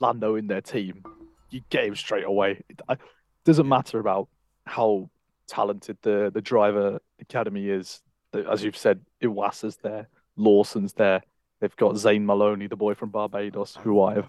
Lando 0.00 0.36
in 0.36 0.46
their 0.46 0.60
team, 0.60 1.02
you 1.50 1.62
get 1.70 1.84
him 1.86 1.96
straight 1.96 2.24
away. 2.24 2.62
It 2.68 2.80
I- 2.88 2.96
doesn't 3.44 3.68
matter 3.68 3.98
about 3.98 4.28
how 4.66 5.10
talented 5.46 5.96
the 6.02 6.30
the 6.32 6.42
driver 6.42 7.00
academy 7.20 7.68
is. 7.68 8.00
As 8.32 8.62
you've 8.62 8.76
said, 8.76 9.00
Iwasa's 9.22 9.76
there, 9.78 10.08
Lawson's 10.36 10.92
there. 10.92 11.22
They've 11.60 11.74
got 11.76 11.96
Zane 11.96 12.24
Maloney, 12.26 12.66
the 12.68 12.76
boy 12.76 12.94
from 12.94 13.08
Barbados, 13.10 13.76
who 13.82 14.02
I've 14.02 14.28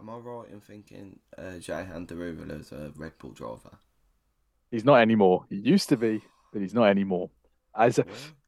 Am 0.00 0.08
I- 0.08 0.16
right 0.16 0.48
in 0.50 0.60
thinking 0.60 1.18
uh, 1.36 1.58
Jehan 1.58 2.06
Daruvala 2.06 2.58
is 2.60 2.72
a 2.72 2.90
Red 2.96 3.18
Bull 3.18 3.32
driver? 3.32 3.78
He's 4.70 4.84
not 4.84 4.96
anymore. 4.96 5.44
He 5.50 5.56
used 5.56 5.90
to 5.90 5.96
be, 5.96 6.22
but 6.52 6.62
he's 6.62 6.72
not 6.72 6.84
anymore. 6.84 7.28
As 7.76 7.98
a, 7.98 8.04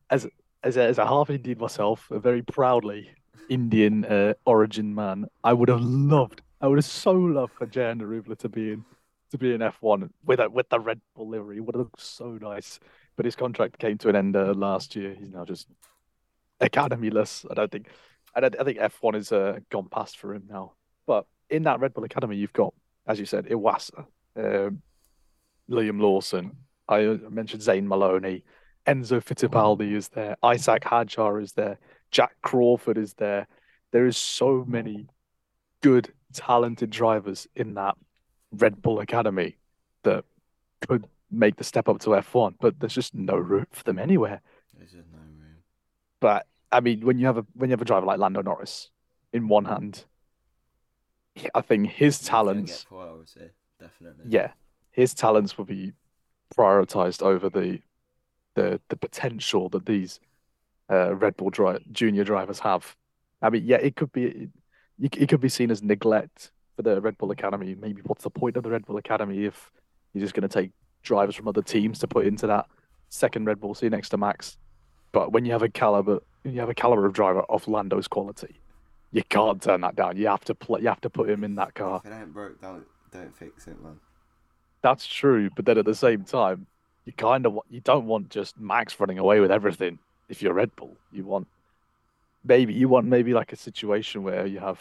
as 0.08 0.26
as 0.62 0.76
a, 0.76 0.82
as 0.82 0.98
a 0.98 1.06
half 1.06 1.28
Indian 1.28 1.58
myself, 1.58 2.10
a 2.10 2.18
very 2.18 2.40
proudly 2.40 3.10
Indian 3.50 4.04
uh, 4.06 4.34
origin 4.46 4.94
man, 4.94 5.26
I 5.44 5.52
would 5.52 5.68
have 5.68 5.82
loved, 5.82 6.40
I 6.60 6.68
would 6.68 6.78
have 6.78 6.84
so 6.86 7.12
loved 7.12 7.52
for 7.54 7.66
Jehan 7.66 8.00
Daruvala 8.00 8.38
to 8.38 8.48
be 8.48 8.72
in 8.72 8.84
to 9.32 9.38
be 9.38 9.52
in 9.52 9.60
F1 9.60 10.08
with 10.24 10.40
a, 10.40 10.48
with 10.48 10.68
the 10.70 10.80
Red 10.80 11.00
Bull 11.14 11.28
livery. 11.28 11.56
It 11.58 11.60
would 11.60 11.74
have 11.74 11.80
looked 11.80 12.00
so 12.00 12.38
nice. 12.40 12.78
But 13.16 13.24
his 13.26 13.36
contract 13.36 13.78
came 13.78 13.98
to 13.98 14.08
an 14.08 14.16
end 14.16 14.36
uh, 14.36 14.54
last 14.54 14.96
year. 14.96 15.14
He's 15.18 15.30
now 15.30 15.44
just 15.44 15.68
academyless. 16.60 17.44
I 17.50 17.54
don't 17.54 17.70
think. 17.70 17.88
I 18.34 18.40
don't. 18.40 18.58
I 18.58 18.64
think 18.64 18.78
F1 18.78 19.16
is 19.16 19.32
uh, 19.32 19.58
gone 19.70 19.88
past 19.90 20.16
for 20.18 20.34
him 20.34 20.44
now. 20.48 20.72
But 21.06 21.26
in 21.52 21.64
that 21.64 21.80
Red 21.80 21.94
Bull 21.94 22.04
Academy, 22.04 22.36
you've 22.36 22.52
got, 22.52 22.74
as 23.06 23.20
you 23.20 23.26
said, 23.26 23.46
Iwasa, 23.46 24.06
um, 24.36 24.82
Liam 25.70 26.00
Lawson. 26.00 26.56
I 26.88 27.18
mentioned 27.28 27.62
Zane 27.62 27.86
Maloney. 27.86 28.42
Enzo 28.86 29.22
Fittipaldi 29.22 29.94
is 29.94 30.08
there. 30.08 30.36
Isaac 30.42 30.82
Hadjar 30.82 31.40
is 31.40 31.52
there. 31.52 31.78
Jack 32.10 32.34
Crawford 32.42 32.98
is 32.98 33.14
there. 33.14 33.46
There 33.92 34.06
is 34.06 34.16
so 34.16 34.64
many 34.66 35.06
good, 35.82 36.12
talented 36.32 36.90
drivers 36.90 37.46
in 37.54 37.74
that 37.74 37.96
Red 38.50 38.82
Bull 38.82 39.00
Academy 39.00 39.56
that 40.02 40.24
could 40.88 41.06
make 41.30 41.56
the 41.56 41.64
step 41.64 41.88
up 41.88 42.00
to 42.00 42.10
F1, 42.10 42.54
but 42.60 42.80
there's 42.80 42.94
just 42.94 43.14
no 43.14 43.36
room 43.36 43.66
for 43.70 43.84
them 43.84 43.98
anywhere. 43.98 44.40
There's 44.76 44.90
just 44.90 45.08
no 45.12 45.18
room. 45.18 45.56
But 46.20 46.46
I 46.72 46.80
mean, 46.80 47.04
when 47.04 47.18
you 47.18 47.26
have 47.26 47.38
a 47.38 47.46
when 47.54 47.70
you 47.70 47.72
have 47.72 47.82
a 47.82 47.86
driver 47.86 48.06
like 48.06 48.18
Lando 48.18 48.42
Norris 48.42 48.90
in 49.32 49.48
one 49.48 49.64
hand, 49.64 50.04
I 51.54 51.60
think 51.60 51.90
his 51.90 52.20
talents, 52.20 52.84
priority, 52.84 53.50
definitely. 53.80 54.24
yeah, 54.28 54.52
his 54.90 55.14
talents 55.14 55.56
will 55.56 55.64
be 55.64 55.92
prioritized 56.54 57.22
over 57.22 57.48
the 57.48 57.80
the 58.54 58.80
the 58.88 58.96
potential 58.96 59.68
that 59.70 59.86
these 59.86 60.20
uh, 60.90 61.14
Red 61.14 61.36
Bull 61.36 61.50
dri 61.50 61.78
junior 61.90 62.24
drivers 62.24 62.58
have. 62.60 62.96
I 63.40 63.50
mean, 63.50 63.64
yeah, 63.64 63.78
it 63.78 63.96
could 63.96 64.12
be 64.12 64.48
it, 65.00 65.16
it 65.16 65.28
could 65.28 65.40
be 65.40 65.48
seen 65.48 65.70
as 65.70 65.82
neglect 65.82 66.52
for 66.76 66.82
the 66.82 67.00
Red 67.00 67.18
Bull 67.18 67.30
Academy. 67.30 67.74
Maybe 67.74 68.02
what's 68.04 68.24
the 68.24 68.30
point 68.30 68.56
of 68.56 68.62
the 68.62 68.70
Red 68.70 68.86
Bull 68.86 68.98
Academy 68.98 69.44
if 69.44 69.70
you're 70.12 70.22
just 70.22 70.34
going 70.34 70.48
to 70.48 70.48
take 70.48 70.70
drivers 71.02 71.34
from 71.34 71.48
other 71.48 71.62
teams 71.62 71.98
to 72.00 72.08
put 72.08 72.26
into 72.26 72.46
that 72.46 72.66
second 73.08 73.46
Red 73.46 73.60
Bull 73.60 73.74
seat 73.74 73.90
next 73.90 74.10
to 74.10 74.18
Max? 74.18 74.58
But 75.12 75.32
when 75.32 75.44
you 75.44 75.52
have 75.52 75.62
a 75.62 75.68
caliber, 75.68 76.20
you 76.44 76.60
have 76.60 76.70
a 76.70 76.74
caliber 76.74 77.06
of 77.06 77.12
driver 77.12 77.40
of 77.42 77.68
Lando's 77.68 78.08
quality, 78.08 78.60
you 79.12 79.22
can't 79.22 79.62
turn 79.62 79.82
that 79.82 79.94
down. 79.94 80.16
You 80.16 80.26
have 80.28 80.44
to 80.46 80.54
play. 80.54 80.80
You 80.80 80.88
have 80.88 81.00
to 81.02 81.10
put 81.10 81.28
him 81.28 81.44
in 81.44 81.54
that 81.56 81.74
car. 81.74 82.00
If 82.04 82.10
it 82.10 82.14
ain't 82.14 82.32
broke, 82.32 82.60
don't 82.60 82.84
don't 83.12 83.34
fix 83.36 83.66
it, 83.66 83.80
man. 83.82 84.00
That's 84.82 85.06
true, 85.06 85.50
but 85.54 85.64
then 85.64 85.78
at 85.78 85.84
the 85.84 85.94
same 85.94 86.24
time, 86.24 86.66
you 87.04 87.12
kind 87.12 87.46
of 87.46 87.58
you 87.70 87.80
don't 87.80 88.06
want 88.06 88.30
just 88.30 88.58
Max 88.58 88.98
running 88.98 89.18
away 89.18 89.40
with 89.40 89.52
everything. 89.52 89.98
If 90.28 90.42
you're 90.42 90.54
Red 90.54 90.74
Bull, 90.76 90.96
you 91.12 91.24
want 91.24 91.46
maybe 92.42 92.72
you 92.72 92.88
want 92.88 93.06
maybe 93.06 93.34
like 93.34 93.52
a 93.52 93.56
situation 93.56 94.22
where 94.22 94.46
you 94.46 94.58
have 94.60 94.80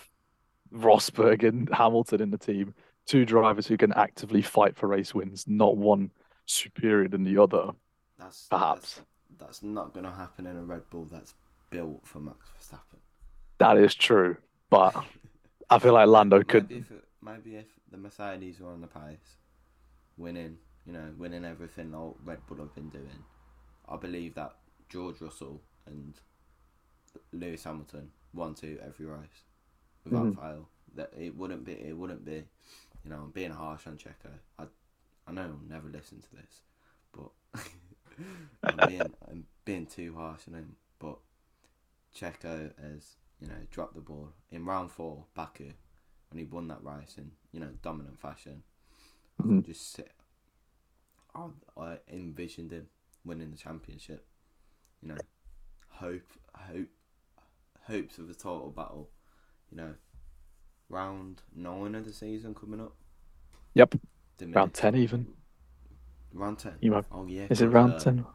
Rosberg 0.74 1.44
and 1.44 1.70
Hamilton 1.74 2.22
in 2.22 2.32
the 2.32 2.38
team, 2.38 2.74
two 3.06 3.26
drivers 3.26 3.68
who 3.68 3.78
can 3.78 3.92
actively 3.94 4.42
fight 4.42 4.78
for 4.78 4.88
race 4.88 5.14
wins, 5.14 5.46
not 5.48 5.76
one 5.76 6.10
superior 6.46 7.10
than 7.10 7.24
the 7.24 7.38
other. 7.38 7.72
That's 8.18 8.48
Perhaps 8.50 8.96
that's, 8.96 9.02
that's 9.38 9.64
not 9.64 9.94
gonna 9.94 10.14
happen 10.14 10.48
in 10.48 10.56
a 10.56 10.64
Red 10.64 10.90
Bull 10.90 11.08
that's 11.12 11.34
built 11.70 12.02
for 12.06 12.20
Max 12.20 12.38
Verstappen. 12.58 13.01
That 13.62 13.78
is 13.78 13.96
true, 13.96 14.38
but 14.70 14.96
I 15.70 15.80
feel 15.80 15.94
like 15.94 16.08
Lando 16.08 16.44
could. 16.44 16.70
Maybe 16.70 16.82
if, 16.82 16.92
maybe 17.22 17.56
if 17.58 17.68
the 17.92 17.98
Mercedes 17.98 18.60
were 18.60 18.72
on 18.72 18.82
the 18.82 18.88
pace, 18.88 19.38
winning, 20.18 20.58
you 20.86 20.94
know, 20.94 21.14
winning 21.18 21.46
everything 21.46 21.92
like 21.92 22.14
Red 22.24 22.40
Bull 22.48 22.58
have 22.58 22.76
been 22.76 22.90
doing, 22.90 23.24
I 23.88 23.98
believe 23.98 24.36
that 24.36 24.56
George 24.90 25.22
Russell 25.22 25.62
and 25.86 26.16
Lewis 27.34 27.64
Hamilton 27.64 28.12
won 28.34 28.54
two 28.56 28.80
every 28.86 29.06
race 29.06 29.46
without 30.04 30.34
Mhm. 30.34 30.36
fail. 30.36 30.70
That 30.96 31.12
it 31.18 31.36
wouldn't 31.36 31.64
be. 31.64 31.74
It 31.74 31.96
wouldn't 31.98 32.26
be. 32.26 32.44
You 33.04 33.10
know, 33.10 33.22
I'm 33.24 33.32
being 33.32 33.52
harsh 33.52 33.88
on 33.88 33.98
Checo. 33.98 34.32
I, 34.60 34.66
I 35.28 35.32
know 35.32 35.44
he'll 35.44 35.70
never 35.70 35.88
listen 35.90 36.22
to 36.22 36.36
this, 36.36 36.62
but 37.14 37.32
I'm 38.68 38.82
being 38.82 39.14
I'm 39.30 39.46
being 39.66 39.86
too 39.86 40.14
harsh 40.16 40.42
on 40.48 40.56
him. 40.56 40.76
But 41.00 41.18
Checo 42.16 42.72
has 42.82 43.16
you 43.42 43.48
know 43.48 43.56
dropped 43.72 43.96
the 43.96 44.02
ball 44.02 44.30
in 44.52 44.66
round 44.66 44.92
four, 44.92 45.26
Baku, 45.34 45.72
when 46.30 46.40
he 46.40 46.46
won 46.46 46.68
that 46.70 46.84
race 46.84 47.16
in 47.18 47.32
you 47.52 47.60
know 47.60 47.70
dominant 47.82 48.20
fashion. 48.20 48.64
I 49.40 49.44
Mhm. 49.44 49.56
could 49.58 49.66
just 49.66 49.92
sit. 49.92 50.12
I, 51.34 51.48
I 51.78 51.98
envisioned 52.12 52.72
him 52.72 52.88
winning 53.26 53.52
the 53.52 53.58
championship. 53.58 54.26
You 55.02 55.10
know, 55.10 55.18
hope, 55.90 56.30
hope, 56.54 56.88
hopes 57.88 58.18
of 58.20 58.30
a 58.30 58.34
title 58.34 58.72
battle. 58.76 59.10
you 59.72 59.78
know, 59.78 59.96
round 60.90 61.42
nine 61.56 61.96
of 61.96 62.06
the 62.06 62.12
season 62.14 62.54
coming 62.54 62.82
up. 62.82 62.94
Yep, 63.74 63.96
round 64.50 64.74
ten 64.74 64.96
even. 64.96 65.28
Round 66.34 66.60
ten. 66.60 66.74
You 66.82 66.92
might, 66.92 67.06
Oh 67.12 67.26
yeah. 67.26 67.48
is 67.50 67.62
it 67.62 67.68
round 67.68 67.94
uh, 67.94 68.00
ten? 68.00 68.26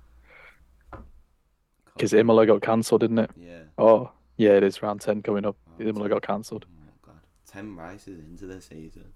Because 1.94 2.12
Imola 2.14 2.46
got 2.46 2.62
cancelled, 2.62 3.02
didn't 3.02 3.18
it? 3.18 3.30
Yeah. 3.36 3.62
Oh, 3.78 4.10
yeah, 4.36 4.50
it 4.50 4.64
is 4.64 4.82
round 4.82 5.00
ten 5.00 5.22
coming 5.22 5.44
up. 5.46 5.56
Oh, 5.68 5.82
Imola 5.82 6.08
got 6.08 6.22
cancelled. 6.22 6.66
Oh 6.68 6.84
my 6.84 6.92
god. 7.12 7.20
Ten 7.46 7.76
races 7.76 8.18
into 8.20 8.46
the 8.46 8.60
season. 8.60 9.12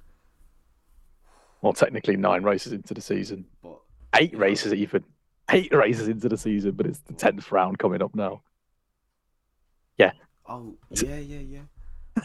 Well, 1.62 1.72
technically 1.74 2.16
nine 2.16 2.42
races 2.42 2.72
into 2.72 2.94
the 2.94 3.00
season, 3.02 3.44
But 3.62 3.80
eight 4.16 4.36
races 4.36 4.72
even, 4.72 5.04
eight 5.50 5.72
races 5.74 6.08
into 6.08 6.28
the 6.28 6.38
season, 6.38 6.72
but 6.72 6.86
it's 6.86 7.00
the 7.00 7.12
tenth 7.12 7.52
round 7.52 7.78
coming 7.78 8.00
up 8.02 8.14
now. 8.14 8.42
Yeah. 9.98 10.12
Oh 10.46 10.76
yeah, 10.90 11.16
yeah, 11.16 11.40
yeah. 11.40 11.60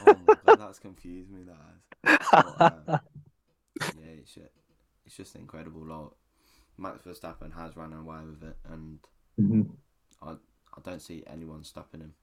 Oh 0.07 0.15
my 0.25 0.35
god, 0.45 0.59
that's 0.59 0.79
confused 0.79 1.29
me 1.31 1.41
that 1.43 1.57
has. 1.57 2.19
But, 2.31 2.61
um, 2.61 2.99
yeah, 3.99 4.11
it's 4.19 4.33
just, 4.33 4.47
it's 5.05 5.17
just 5.17 5.35
incredible. 5.35 5.85
Like 5.85 6.11
Max 6.77 7.03
Verstappen 7.03 7.53
has 7.55 7.75
run 7.75 7.91
away 7.91 8.19
with 8.25 8.41
it, 8.43 8.57
and 8.71 8.99
Mhm. 9.39 9.69
I 10.21 10.35
don't 10.83 11.01
see 11.01 11.23
anyone 11.27 11.63
stopping 11.65 11.99
him, 12.01 12.13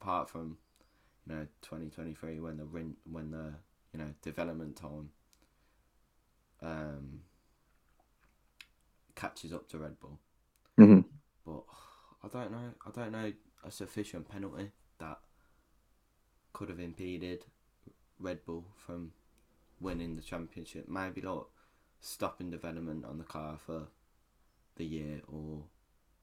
apart 0.00 0.28
from 0.30 0.58
you 1.26 1.34
know 1.34 1.46
2023 1.62 2.40
when 2.40 2.56
the 2.58 2.64
when 3.10 3.30
the 3.30 3.54
you 3.92 3.98
know 3.98 4.12
development 4.22 4.76
time 4.76 5.10
um 6.62 7.20
catches 9.14 9.52
up 9.52 9.68
to 9.68 9.78
Red 9.78 9.98
Bull. 10.00 10.18
Mhm. 10.78 11.04
But 11.44 11.64
I 12.22 12.28
don't 12.28 12.52
know. 12.52 12.74
I 12.86 12.90
don't 12.90 13.12
know 13.12 13.32
a 13.64 13.70
sufficient 13.70 14.28
penalty 14.28 14.70
that 14.98 15.20
could 16.52 16.68
have 16.68 16.80
impeded 16.80 17.44
Red 18.18 18.44
Bull 18.44 18.66
from 18.76 19.12
winning 19.80 20.16
the 20.16 20.22
championship. 20.22 20.88
Maybe 20.88 21.20
like 21.20 21.44
stopping 22.00 22.50
development 22.50 23.04
on 23.04 23.18
the 23.18 23.24
car 23.24 23.58
for 23.58 23.88
the 24.76 24.84
year, 24.84 25.22
or 25.28 25.64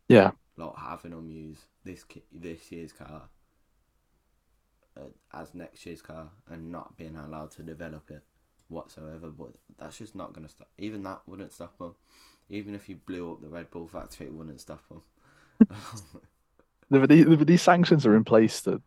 Yeah, 0.08 0.32
like 0.58 0.76
having 0.78 1.12
them 1.12 1.30
use 1.30 1.66
this 1.84 2.06
this 2.32 2.72
year's 2.72 2.94
car 2.94 3.30
uh, 4.98 5.10
as 5.34 5.54
next 5.54 5.86
year's 5.86 6.02
car 6.02 6.30
and 6.50 6.72
not 6.72 6.98
being 6.98 7.16
allowed 7.16 7.52
to 7.52 7.64
develop 7.64 8.10
it 8.10 8.24
whatsoever. 8.70 9.28
But 9.30 9.52
that's 9.78 9.98
just 9.98 10.16
not 10.16 10.34
going 10.34 10.46
to 10.46 10.52
stop. 10.52 10.70
Even 10.78 11.04
that 11.04 11.22
wouldn't 11.28 11.54
stop 11.54 11.78
them. 11.78 11.96
Even 12.50 12.76
if 12.76 12.90
you 12.90 12.98
blew 12.98 13.32
up 13.32 13.42
the 13.42 13.50
Red 13.50 13.72
Bull 13.72 13.88
factory, 13.88 14.28
it 14.28 14.34
wouldn't 14.34 14.62
stop 14.62 14.82
them. 14.90 15.02
the, 16.90 17.08
the, 17.08 17.24
the, 17.24 17.46
these 17.46 17.62
sanctions 17.62 18.06
are 18.06 18.16
in 18.16 18.24
place 18.24 18.62
that 18.62 18.82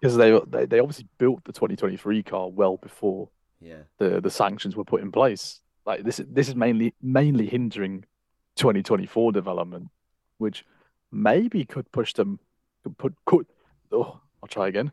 because 0.00 0.16
they, 0.16 0.38
they 0.48 0.66
they 0.66 0.80
obviously 0.80 1.06
built 1.18 1.42
the 1.44 1.52
2023 1.52 2.22
car 2.22 2.50
well 2.50 2.76
before 2.76 3.28
yeah, 3.60 3.78
the 3.98 4.20
the 4.20 4.30
sanctions 4.30 4.76
were 4.76 4.84
put 4.84 5.00
in 5.00 5.10
place. 5.10 5.60
Like 5.86 6.04
this 6.04 6.20
is 6.20 6.26
this 6.28 6.48
is 6.48 6.54
mainly 6.54 6.94
mainly 7.02 7.46
hindering 7.46 8.04
2024 8.56 9.32
development, 9.32 9.88
which 10.38 10.64
maybe 11.10 11.64
could 11.64 11.90
push 11.90 12.12
them 12.12 12.38
could 12.82 12.98
put 12.98 13.14
could 13.24 13.46
oh 13.92 14.20
I'll 14.42 14.48
try 14.48 14.68
again. 14.68 14.92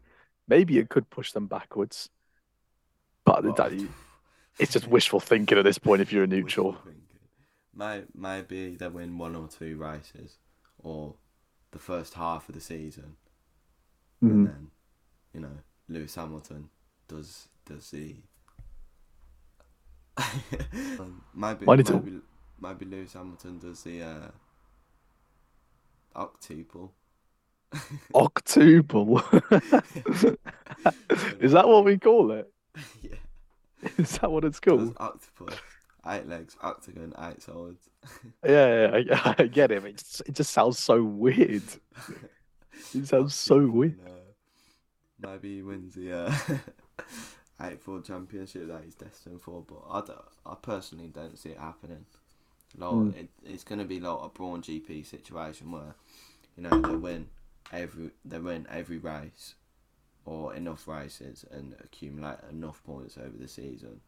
Maybe 0.52 0.78
it 0.80 0.90
could 0.90 1.10
push 1.10 1.32
them 1.32 1.48
backwards. 1.48 2.10
But 3.24 3.46
Well, 3.46 3.54
that, 3.54 3.72
it's 4.60 4.74
just 4.74 4.86
wishful 4.86 5.22
thinking 5.22 5.58
at 5.58 5.64
this 5.64 5.78
point 5.78 6.02
if 6.02 6.12
you're 6.12 6.26
a 6.26 6.28
neutral. 6.28 6.74
thinking. 6.84 7.06
May, 7.74 8.04
maybe 8.14 8.76
they 8.76 8.90
win 8.90 9.18
one 9.18 9.34
or 9.34 9.48
two 9.48 9.78
races, 9.78 10.40
or 10.78 11.16
the 11.72 11.80
first 11.80 12.16
half 12.16 12.50
of 12.50 12.56
the 12.56 12.60
season, 12.60 13.16
and 14.22 14.32
Mm. 14.32 14.46
then 14.46 14.72
you 15.34 15.40
know 15.40 15.58
Lewis 15.88 16.16
Hamilton 16.16 16.70
does 17.08 17.48
does 17.66 17.90
the 17.92 18.16
Um, 21.00 21.24
maybe 21.34 21.66
Why 21.66 21.78
did 21.78 21.90
it- 21.90 21.94
maybe, 22.04 22.20
maybe 22.60 22.86
Lewis 22.86 23.14
Hamilton 23.14 23.60
does 23.60 23.84
the 23.84 24.02
uh, 24.04 24.28
octuple. 26.14 26.90
Octuple. 28.14 29.22
is 31.40 31.52
that 31.54 31.68
what 31.68 31.86
we 31.86 31.98
call 31.98 32.32
it? 32.32 32.52
yeah, 33.02 33.16
Is 33.98 34.18
that 34.20 34.32
what 34.32 34.46
it's 34.46 34.60
called? 34.60 34.96
octopus, 34.98 35.56
eight 36.08 36.28
legs, 36.28 36.56
octagon, 36.62 37.14
eight 37.20 37.42
swords. 37.42 37.90
Yeah, 38.48 38.98
yeah, 38.98 39.22
I, 39.26 39.36
I 39.44 39.48
get 39.48 39.72
it. 39.72 39.84
It 39.86 39.98
just, 39.98 40.22
it 40.28 40.36
just 40.36 40.52
sounds 40.54 40.80
so 40.80 41.04
weird. 41.04 41.64
It 42.96 43.08
sounds 43.08 43.36
so 43.36 43.66
weird. 43.68 44.00
uh, 44.06 45.28
maybe 45.30 45.56
he 45.58 45.62
wins 45.62 45.94
the 45.96 46.12
uh, 46.14 46.36
eight 47.64 47.82
four 47.82 48.02
championship 48.02 48.68
that 48.68 48.82
he's 48.84 48.96
destined 48.96 49.42
for, 49.42 49.64
but 49.68 49.82
I, 49.90 50.02
don't- 50.02 50.22
I 50.46 50.56
personally 50.62 51.08
don't 51.14 51.38
see 51.38 51.50
it 51.50 51.60
happening. 51.60 52.06
Like 52.78 52.92
Mm. 52.92 53.16
it, 53.18 53.30
it's 53.44 53.66
going 53.66 53.80
to 53.80 53.86
be 53.86 54.00
like 54.00 54.18
a 54.24 54.30
Brawn 54.30 54.62
GP 54.62 55.06
situation 55.06 55.72
where 55.72 55.94
you 56.56 56.64
know 56.64 56.82
they 56.82 56.96
win 56.96 57.28
every 57.72 58.12
they 58.26 58.40
win 58.40 58.68
every 58.70 58.98
race 58.98 59.56
or 60.26 60.54
enough 60.54 60.88
races 60.88 61.46
and 61.52 61.76
accumulate 61.84 62.38
enough 62.50 62.84
points 62.84 63.18
over 63.18 63.38
the 63.38 63.48
season 63.48 64.02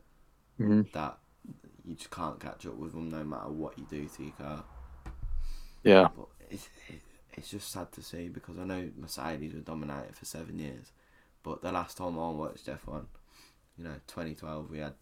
Mhm. 0.59 0.91
that 0.91 1.17
you 1.83 1.95
just 1.95 2.11
can't 2.11 2.39
catch 2.39 2.65
up 2.65 2.75
with 2.75 2.93
them 2.93 3.09
no 3.09 3.23
matter 3.23 3.49
what 3.49 3.77
you 3.77 3.85
do 3.89 4.07
to 4.07 4.23
your 4.23 4.33
car. 4.33 4.63
Yeah. 5.83 6.07
But 6.15 6.27
it's, 6.49 6.69
it's 7.33 7.49
just 7.49 7.69
sad 7.71 7.91
to 7.93 8.01
see 8.03 8.29
because 8.29 8.57
I 8.59 8.63
know 8.63 8.89
Mercedes 8.95 9.53
were 9.53 9.59
dominated 9.61 10.15
for 10.15 10.25
seven 10.25 10.59
years, 10.59 10.91
but 11.41 11.61
the 11.61 11.71
last 11.71 11.97
time 11.97 12.17
I 12.19 12.29
watched 12.29 12.67
F1, 12.67 13.07
you 13.77 13.83
know, 13.85 13.95
2012, 14.07 14.69
we 14.69 14.77
had 14.79 14.93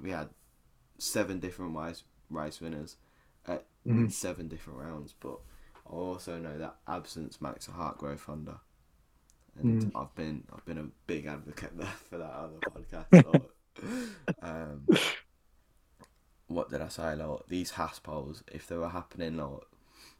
we 0.00 0.10
had 0.10 0.30
seven 0.98 1.38
different 1.40 1.76
race 1.76 2.02
race 2.30 2.60
winners 2.60 2.96
at 3.46 3.66
Mhm. 3.86 4.10
seven 4.10 4.48
different 4.48 4.78
rounds. 4.80 5.12
But 5.18 5.40
also 5.86 6.38
know 6.38 6.58
that 6.58 6.76
absence 6.88 7.40
makes 7.40 7.68
a 7.68 7.72
heart 7.72 7.98
grow 7.98 8.16
fonder, 8.16 8.58
and 9.58 9.84
Mm. 9.84 9.92
I've 9.94 10.14
been 10.14 10.44
I've 10.52 10.64
been 10.64 10.78
a 10.78 10.88
big 11.06 11.26
advocate 11.26 11.76
there 11.78 11.86
for 12.10 12.18
that 12.18 12.32
other 12.32 12.60
podcast. 12.74 13.46
um, 14.42 14.88
what 16.48 16.70
did 16.70 16.80
I 16.80 16.88
say? 16.88 17.14
Like 17.16 17.46
these 17.48 17.72
Haas 17.72 17.98
poles, 17.98 18.42
if 18.52 18.66
they 18.66 18.76
were 18.76 18.90
happening 18.90 19.36
like 19.36 19.62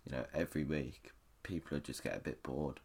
you 0.05 0.13
know 0.13 0.25
every 0.35 0.65
week, 0.65 1.13
people 1.43 1.77
would 1.77 1.85
just 1.85 2.03
get 2.03 2.17
a 2.17 2.21
bit 2.21 2.43
bored, 2.43 2.81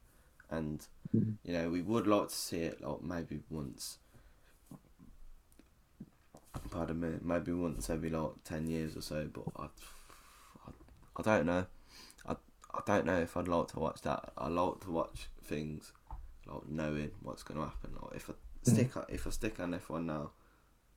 and 0.50 0.86
Mhm. 1.14 1.38
you 1.44 1.54
know 1.54 1.70
we 1.70 1.82
would 1.82 2.08
like 2.08 2.30
to 2.30 2.36
see 2.36 2.60
it 2.60 2.82
like 2.82 3.02
maybe 3.02 3.42
once. 3.50 4.00
Pardon 6.72 7.00
me, 7.00 7.18
maybe 7.22 7.52
once 7.54 7.90
every 7.90 8.10
like 8.10 8.44
ten 8.44 8.68
years 8.68 8.96
or 8.98 9.02
so, 9.02 9.28
but 9.34 9.46
I, 9.56 9.66
I, 10.68 10.72
I 11.18 11.22
don't 11.24 11.46
know. 11.46 11.66
I, 12.78 12.92
I 12.92 12.96
don't 12.96 13.06
know 13.06 13.20
if 13.20 13.36
I'd 13.38 13.48
like 13.48 13.68
to 13.70 13.80
watch 13.80 14.02
that. 14.02 14.32
I 14.38 14.48
like 14.48 14.80
to 14.82 14.92
watch 14.92 15.30
things 15.44 15.92
like 16.46 16.68
knowing 16.70 17.12
what's 17.22 17.44
going 17.44 17.60
to 17.60 17.66
happen. 17.66 17.92
Like 18.02 18.16
if 18.16 18.30
I 18.30 18.34
mm. 18.34 18.74
stick 18.74 18.92
if 19.10 19.28
I 19.28 19.30
stick 19.30 19.60
on 19.60 19.74
F 19.74 19.90
one 19.90 20.06
now, 20.06 20.32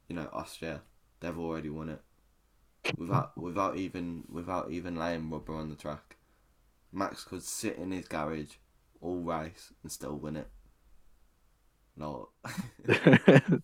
you 0.09 0.16
know 0.16 0.29
Austria, 0.33 0.83
they've 1.21 1.38
already 1.38 1.71
won 1.71 1.90
it 1.90 2.01
without 2.97 3.37
without 3.37 3.77
even 3.77 4.25
without 4.31 4.71
even 4.71 4.97
laying 4.97 5.31
rubber 5.31 5.55
on 5.55 5.69
the 5.69 5.77
track. 5.77 6.16
Max 6.93 7.25
could 7.25 7.43
sit 7.43 7.77
in 7.77 7.93
his 7.93 8.09
garage 8.09 8.55
all 9.01 9.21
race 9.21 9.73
and 9.83 9.93
still 9.93 10.16
win 10.16 10.37
it. 10.37 10.49
Like 11.97 12.27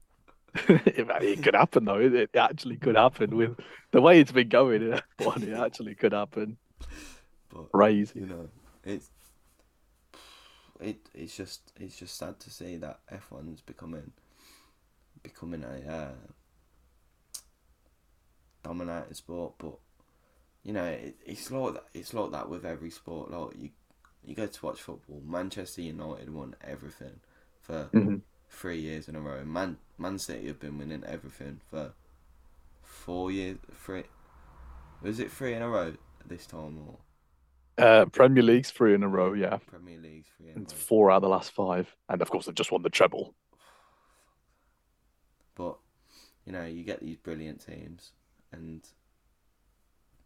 it 0.70 1.44
could 1.44 1.56
happen 1.56 1.86
though. 1.86 2.00
It, 2.00 2.36
actually 2.36 2.78
could 2.78 2.96
happen 2.96 3.36
with 3.36 3.58
the 3.92 4.02
way 4.02 4.20
it's 4.20 4.32
been 4.32 4.50
going. 4.50 4.82
in 4.82 5.02
F1, 5.20 5.44
It 5.44 5.54
actually 5.54 5.96
could 5.96 6.14
happen. 6.14 6.58
But 7.50 7.72
Crazy. 7.72 8.20
you 8.20 8.26
know, 8.26 8.50
it's 8.84 9.10
it 10.80 10.98
it's 11.14 11.36
just 11.36 11.72
it's 11.80 11.98
just 11.98 12.18
sad 12.18 12.40
to 12.42 12.50
see 12.50 12.78
that 12.78 13.00
F 13.10 13.32
one's 13.32 13.62
becoming 13.62 14.12
becoming 15.24 15.64
a 15.64 15.92
uh, 15.92 16.12
dominated 18.64 19.16
sport, 19.16 19.54
but 19.58 19.76
you 20.64 20.74
know 20.74 20.86
it, 20.86 21.16
it's 21.26 21.52
like 21.52 21.74
that. 21.74 21.86
It's 21.94 22.14
like 22.14 22.32
that 22.32 22.50
with 22.50 22.66
every 22.66 22.90
sport. 22.90 23.32
Like 23.32 23.56
you, 23.58 23.70
you 24.24 24.36
go 24.36 24.48
to 24.48 24.66
watch 24.66 24.82
football. 24.82 25.22
Manchester 25.26 25.82
United 25.82 26.30
won 26.34 26.56
everything 26.64 27.20
for 27.62 27.90
Mhm. 27.94 28.22
Three 28.50 28.80
years 28.80 29.08
in 29.08 29.16
a 29.16 29.22
row. 29.22 29.44
Man, 29.46 29.78
Man 29.98 30.18
City 30.20 30.48
have 30.48 30.60
been 30.60 30.78
winning 30.78 31.04
everything 31.06 31.62
for 31.70 31.94
four 32.82 33.32
years. 33.32 33.58
Three, 33.74 34.04
was 35.02 35.20
it 35.20 35.32
three 35.32 35.54
in 35.54 35.62
a 35.62 35.70
row 35.70 35.94
this 36.26 36.46
time 36.46 36.78
or 36.88 36.98
Uh, 37.84 38.06
Premier 38.06 38.44
League's 38.44 38.72
three 38.72 38.94
in 38.94 39.04
a 39.04 39.08
row, 39.08 39.34
yeah. 39.34 39.58
Premier 39.68 40.00
League's 40.00 40.30
three 40.38 40.52
row? 40.54 40.66
four 40.66 41.12
out 41.12 41.18
of 41.18 41.22
the 41.24 41.30
last 41.30 41.52
five. 41.52 41.96
And 42.10 42.22
of 42.22 42.30
course, 42.30 42.46
they've 42.46 42.56
just 42.56 42.72
won 42.72 42.82
the 42.82 42.90
treble. 42.90 43.34
But 45.56 45.78
you 46.46 46.52
know, 46.52 46.66
you 46.66 46.84
get 46.84 47.02
these 47.02 47.18
brilliant 47.18 47.66
teams, 47.66 48.12
and 48.52 48.82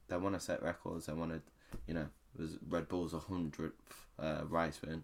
they 0.07 0.17
want 0.17 0.35
to 0.35 0.41
set 0.41 0.61
records. 0.61 1.05
They 1.05 1.13
want 1.13 1.31
to, 1.31 1.41
you 1.87 1.93
know, 1.93 2.07
was 2.37 2.57
Red 2.67 2.87
Bull's 2.87 3.13
hundredth 3.13 3.73
uh, 4.19 4.43
race 4.47 4.79
win. 4.85 5.03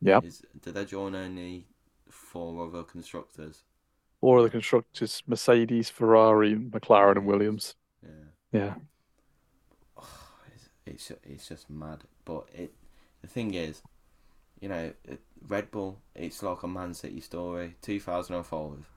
Yeah. 0.00 0.20
Is 0.22 0.42
did 0.60 0.74
they 0.74 0.84
join 0.84 1.14
only 1.14 1.66
four 2.10 2.66
other 2.66 2.82
constructors? 2.82 3.64
Four 4.20 4.38
of 4.38 4.44
the 4.44 4.50
constructors: 4.50 5.22
Mercedes, 5.26 5.90
Ferrari, 5.90 6.56
McLaren, 6.56 7.16
and 7.16 7.26
Williams. 7.26 7.74
Yeah. 8.02 8.10
Yeah. 8.52 8.74
It's 10.86 11.10
it's, 11.10 11.12
it's 11.24 11.48
just 11.48 11.70
mad. 11.70 12.04
But 12.24 12.46
it 12.54 12.72
the 13.22 13.28
thing 13.28 13.54
is, 13.54 13.82
you 14.60 14.68
know, 14.68 14.92
Red 15.46 15.70
Bull. 15.70 16.00
It's 16.14 16.42
like 16.42 16.62
a 16.62 16.68
Man 16.68 16.94
City 16.94 17.20
story. 17.20 17.76
Two 17.82 18.00
thousand 18.00 18.36
and 18.36 18.46
five, 18.46 18.88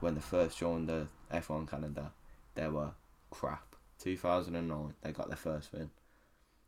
when 0.00 0.14
they 0.14 0.20
first 0.20 0.58
joined 0.58 0.88
the 0.88 1.08
F 1.30 1.50
one 1.50 1.66
Canada, 1.66 2.12
they 2.54 2.68
were 2.68 2.92
crap. 3.30 3.76
Two 3.98 4.16
thousand 4.16 4.56
and 4.56 4.68
nine, 4.68 4.94
they 5.02 5.12
got 5.12 5.28
their 5.28 5.36
first 5.36 5.72
win, 5.72 5.90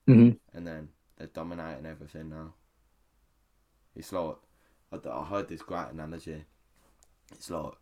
hmm 0.06 0.30
and 0.54 0.66
then 0.66 0.88
they're 1.16 1.26
dominating 1.26 1.86
everything 1.86 2.30
now. 2.30 2.54
It's 3.94 4.12
like 4.12 4.36
I, 4.92 4.98
I 5.08 5.24
heard 5.24 5.48
this 5.48 5.62
great 5.62 5.90
analogy. 5.92 6.44
It's 7.32 7.50
like 7.50 7.74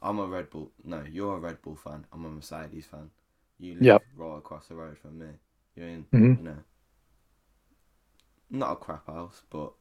I'm 0.00 0.18
a 0.18 0.26
Red 0.26 0.48
Bull. 0.50 0.72
No, 0.84 1.02
you're 1.02 1.36
a 1.36 1.40
Red 1.40 1.60
Bull 1.62 1.76
fan. 1.76 2.06
I'm 2.12 2.24
a 2.24 2.30
Mercedes 2.30 2.86
fan. 2.86 3.10
You 3.58 3.74
live 3.74 3.92
Yep. 3.92 4.04
right 4.14 4.38
across 4.38 4.68
the 4.68 4.74
road 4.74 4.96
from 4.98 5.18
me. 5.18 5.38
You're 5.74 5.88
in, 5.88 6.06
Mhm. 6.12 6.36
you 6.36 6.42
know, 6.42 6.58
not 8.50 8.72
a 8.72 8.76
crap 8.76 9.06
house, 9.06 9.42
but 9.50 9.72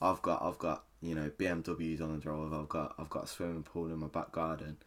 I've 0.00 0.22
got 0.22 0.42
I've 0.42 0.58
got 0.58 0.84
you 1.02 1.14
know 1.14 1.30
BMWs 1.36 2.00
on 2.02 2.14
the 2.14 2.18
drive. 2.20 2.52
I've 2.52 2.68
got 2.68 2.94
I've 2.98 3.10
got 3.10 3.24
a 3.24 3.28
swimming 3.28 3.62
pool 3.64 3.86
in 3.92 3.98
my 3.98 4.08
back 4.08 4.32
garden. 4.32 4.78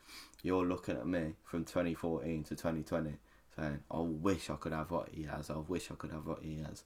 You're 0.44 0.66
looking 0.66 0.98
at 0.98 1.08
me 1.08 1.36
from 1.44 1.66
2014 1.66 2.44
to 2.46 2.56
2020, 2.56 3.18
saying, 3.56 3.84
"I 3.92 4.00
wish 4.00 4.50
I 4.50 4.56
could 4.58 4.74
have 4.74 4.92
what 4.92 5.10
he 5.10 5.24
has. 5.24 5.50
I 5.50 5.58
wish 5.58 5.92
I 5.92 5.96
could 5.96 6.12
have 6.12 6.28
what 6.28 6.44
he 6.44 6.58
has." 6.64 6.84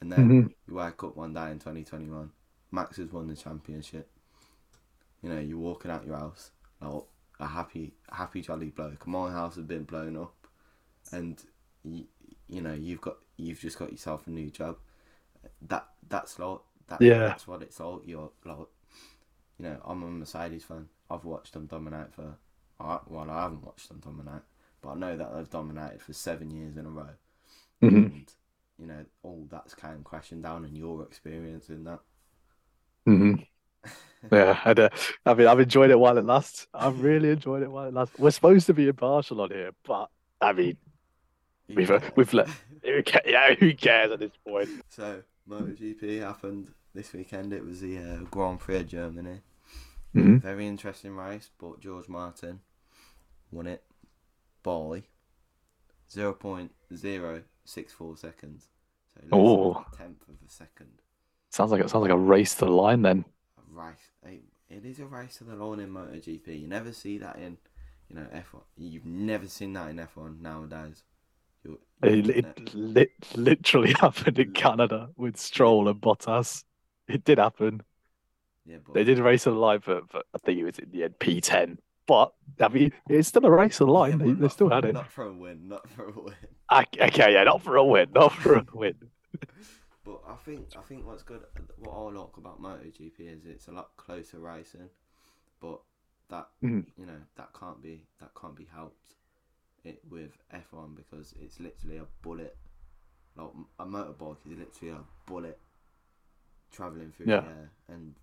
And 0.00 0.12
then 0.12 0.30
Mhm. 0.30 0.52
you 0.68 0.74
wake 0.74 1.02
up 1.04 1.16
one 1.16 1.34
day 1.34 1.50
in 1.52 1.58
2021, 1.60 2.32
Max 2.72 2.96
has 2.98 3.12
won 3.12 3.28
the 3.28 3.36
championship. 3.36 4.10
You 5.22 5.30
know, 5.30 5.40
you're 5.40 5.58
walking 5.58 5.90
out 5.90 6.06
your 6.06 6.16
house 6.16 6.50
like 6.80 7.02
a 7.40 7.46
happy, 7.46 7.94
happy, 8.10 8.40
jolly 8.40 8.70
bloke. 8.70 9.06
My 9.06 9.30
house 9.30 9.56
has 9.56 9.64
been 9.64 9.84
blown 9.84 10.16
up, 10.16 10.34
and 11.12 11.42
you, 11.84 12.06
you 12.48 12.62
know, 12.62 12.74
you've 12.74 13.00
got, 13.00 13.16
you've 13.36 13.60
just 13.60 13.78
got 13.78 13.92
yourself 13.92 14.26
a 14.26 14.30
new 14.30 14.50
job. 14.50 14.76
That 15.62 15.88
that's 16.08 16.38
like 16.38 16.60
that. 16.88 17.04
Yeah. 17.06 17.24
That's 17.24 17.48
what 17.48 17.62
it's 17.62 17.80
all. 17.80 18.02
You're 18.04 18.30
like, 18.44 18.58
you 19.58 19.64
know, 19.66 19.80
I'm 19.84 20.02
a 20.02 20.06
Mercedes 20.10 20.64
fan. 20.64 20.88
I've 21.10 21.24
watched 21.24 21.54
them 21.54 21.66
dominate 21.66 22.12
for, 22.14 22.36
well, 22.80 23.26
I 23.30 23.42
haven't 23.42 23.64
watched 23.64 23.88
them 23.88 24.00
dominate, 24.04 24.42
but 24.82 24.90
I 24.90 24.94
know 24.96 25.16
that 25.16 25.34
they've 25.34 25.50
dominated 25.50 26.02
for 26.02 26.12
seven 26.12 26.50
years 26.50 26.76
in 26.76 26.86
a 26.86 26.90
row 26.90 27.10
hmm 27.82 28.08
and 28.08 28.32
you 28.78 28.86
know 28.86 29.04
all 29.22 29.46
that's 29.50 29.74
kind 29.74 29.96
of 29.96 30.04
crashing 30.04 30.42
down 30.42 30.64
and 30.64 30.76
your 30.76 31.02
experience 31.02 31.68
in 31.68 31.84
that 31.84 32.00
hmm 33.06 33.34
Yeah, 34.32 34.58
and, 34.64 34.78
uh, 34.80 34.88
I 35.24 35.34
mean, 35.34 35.46
I've 35.46 35.60
enjoyed 35.60 35.90
it 35.90 35.98
while 35.98 36.18
it 36.18 36.24
lasts. 36.24 36.66
I've 36.74 37.00
really 37.02 37.30
enjoyed 37.30 37.62
it 37.62 37.70
while 37.70 37.86
it 37.88 37.94
lasts. 37.94 38.18
We're 38.18 38.30
supposed 38.30 38.66
to 38.66 38.74
be 38.74 38.88
impartial 38.88 39.40
on 39.40 39.50
here, 39.50 39.70
but 39.86 40.10
I 40.40 40.52
mean, 40.52 40.76
We've, 41.74 41.90
uh, 41.90 42.00
we've 42.16 42.32
let- 42.34 42.48
yeah, 42.84 43.54
who 43.54 43.74
cares 43.74 44.10
at 44.12 44.18
this 44.18 44.32
point? 44.46 44.68
so 44.90 45.22
MotoGP 45.48 46.20
happened 46.20 46.72
this 46.94 47.12
weekend 47.12 47.52
it 47.52 47.64
was 47.64 47.80
the 47.80 47.98
uh, 47.98 48.16
Grand 48.30 48.60
Prix 48.60 48.76
of 48.76 48.88
Germany 48.88 49.40
Mhm. 50.14 50.40
very 50.40 50.66
interesting 50.66 51.14
race 51.14 51.50
but 51.58 51.80
George 51.80 52.08
Martin 52.08 52.60
won 53.52 53.66
it 53.66 53.84
by 57.76 57.82
0.064 57.82 58.18
seconds 58.18 58.68
so 59.14 59.20
Oh. 59.32 59.72
a 59.92 59.96
tenth 59.96 60.22
of 60.28 60.34
a 60.46 60.50
second 60.50 60.88
Sounds 61.50 61.72
like 61.72 61.80
it 61.80 61.88
sounds 61.88 62.02
like 62.02 62.10
a 62.10 62.16
race 62.18 62.54
to 62.56 62.66
the 62.66 62.70
line 62.70 63.00
then. 63.02 63.24
a 63.56 63.80
race. 63.80 64.10
It, 64.22 64.42
it 64.68 64.84
is 64.84 65.00
a 65.00 65.06
race 65.06 65.38
to 65.38 65.44
the 65.44 65.56
line 65.56 65.80
in 65.80 65.88
MotoGP. 65.90 66.60
You 66.60 66.68
never 66.68 66.92
see 66.92 67.16
that 67.18 67.36
in, 67.36 67.56
you 68.10 68.16
know, 68.16 68.26
F1. 68.34 68.60
You've 68.76 69.06
never 69.06 69.46
seen 69.48 69.72
that 69.72 69.88
in 69.88 69.96
F1 69.96 70.40
nowadays. 70.42 71.04
You're, 71.64 71.78
It, 72.02 72.26
you're 72.26 72.36
it 72.36 72.74
lit 72.74 73.12
literally 73.34 73.94
happened 74.00 74.38
in 74.38 74.52
Canada 74.52 75.08
with 75.16 75.38
Stroll 75.38 75.88
and 75.88 75.98
Bottas. 75.98 76.64
It 77.08 77.24
did 77.24 77.38
happen. 77.38 77.82
yeah, 78.66 78.76
but 78.84 78.92
They 78.92 79.04
did 79.04 79.18
race 79.18 79.44
to 79.44 79.50
the 79.50 79.56
line 79.56 79.80
but, 79.86 80.10
for 80.10 80.20
I 80.34 80.38
think 80.44 80.58
it 80.58 80.64
was 80.64 80.78
in 80.78 80.90
the 80.90 81.04
end 81.04 81.14
P10. 81.18 81.78
But 82.06 82.34
I 82.60 82.68
mean, 82.68 82.92
it's 83.08 83.28
still 83.28 83.46
a 83.46 83.50
race 83.50 83.78
to 83.78 83.86
the 83.86 83.90
line. 83.90 84.18
but 84.18 84.26
they, 84.26 84.32
they 84.34 84.48
still 84.48 84.68
for- 84.68 84.74
had 84.74 84.84
it. 84.84 84.92
Not 84.92 85.10
for 85.10 85.24
a 85.24 85.32
win. 85.32 85.66
Not 85.68 85.88
for 85.88 86.04
a 86.10 86.12
win. 86.12 86.34
I- 86.70 86.84
Okay, 87.00 87.32
yeah, 87.34 87.44
not 87.44 87.62
for 87.62 87.76
a 87.76 87.84
win, 87.84 88.10
not 88.14 88.32
for 88.32 88.56
a 88.56 88.64
win. 88.72 88.94
But 90.04 90.22
I 90.26 90.36
think 90.36 90.68
I 90.76 90.82
think 90.82 91.06
what's 91.06 91.22
good, 91.22 91.42
what 91.76 91.92
I 91.92 92.18
like 92.18 92.36
about 92.36 92.62
MotoGP 92.62 93.20
is 93.20 93.46
it's 93.46 93.68
a 93.68 93.72
lot 93.72 93.90
closer 93.96 94.38
racing, 94.38 94.88
but 95.60 95.80
that 96.30 96.48
Mhm. 96.62 96.86
you 96.96 97.06
know 97.06 97.20
that 97.36 97.50
can't 97.58 97.82
be 97.82 98.06
that 98.20 98.32
can't 98.40 98.56
be 98.56 98.66
helped 98.72 99.14
it 99.84 100.00
with 100.10 100.32
F1 100.52 100.94
because 100.94 101.34
it's 101.40 101.60
literally 101.60 101.98
a 101.98 102.06
bullet. 102.22 102.56
Like 103.36 103.50
a 103.80 103.86
motorbike 103.86 104.38
is 104.46 104.58
literally 104.58 104.94
a 104.94 105.04
bullet 105.30 105.60
traveling 106.70 107.12
through 107.12 107.26
Yeah. 107.26 107.42
the 107.42 107.44
air, 107.44 107.70
and 107.88 108.14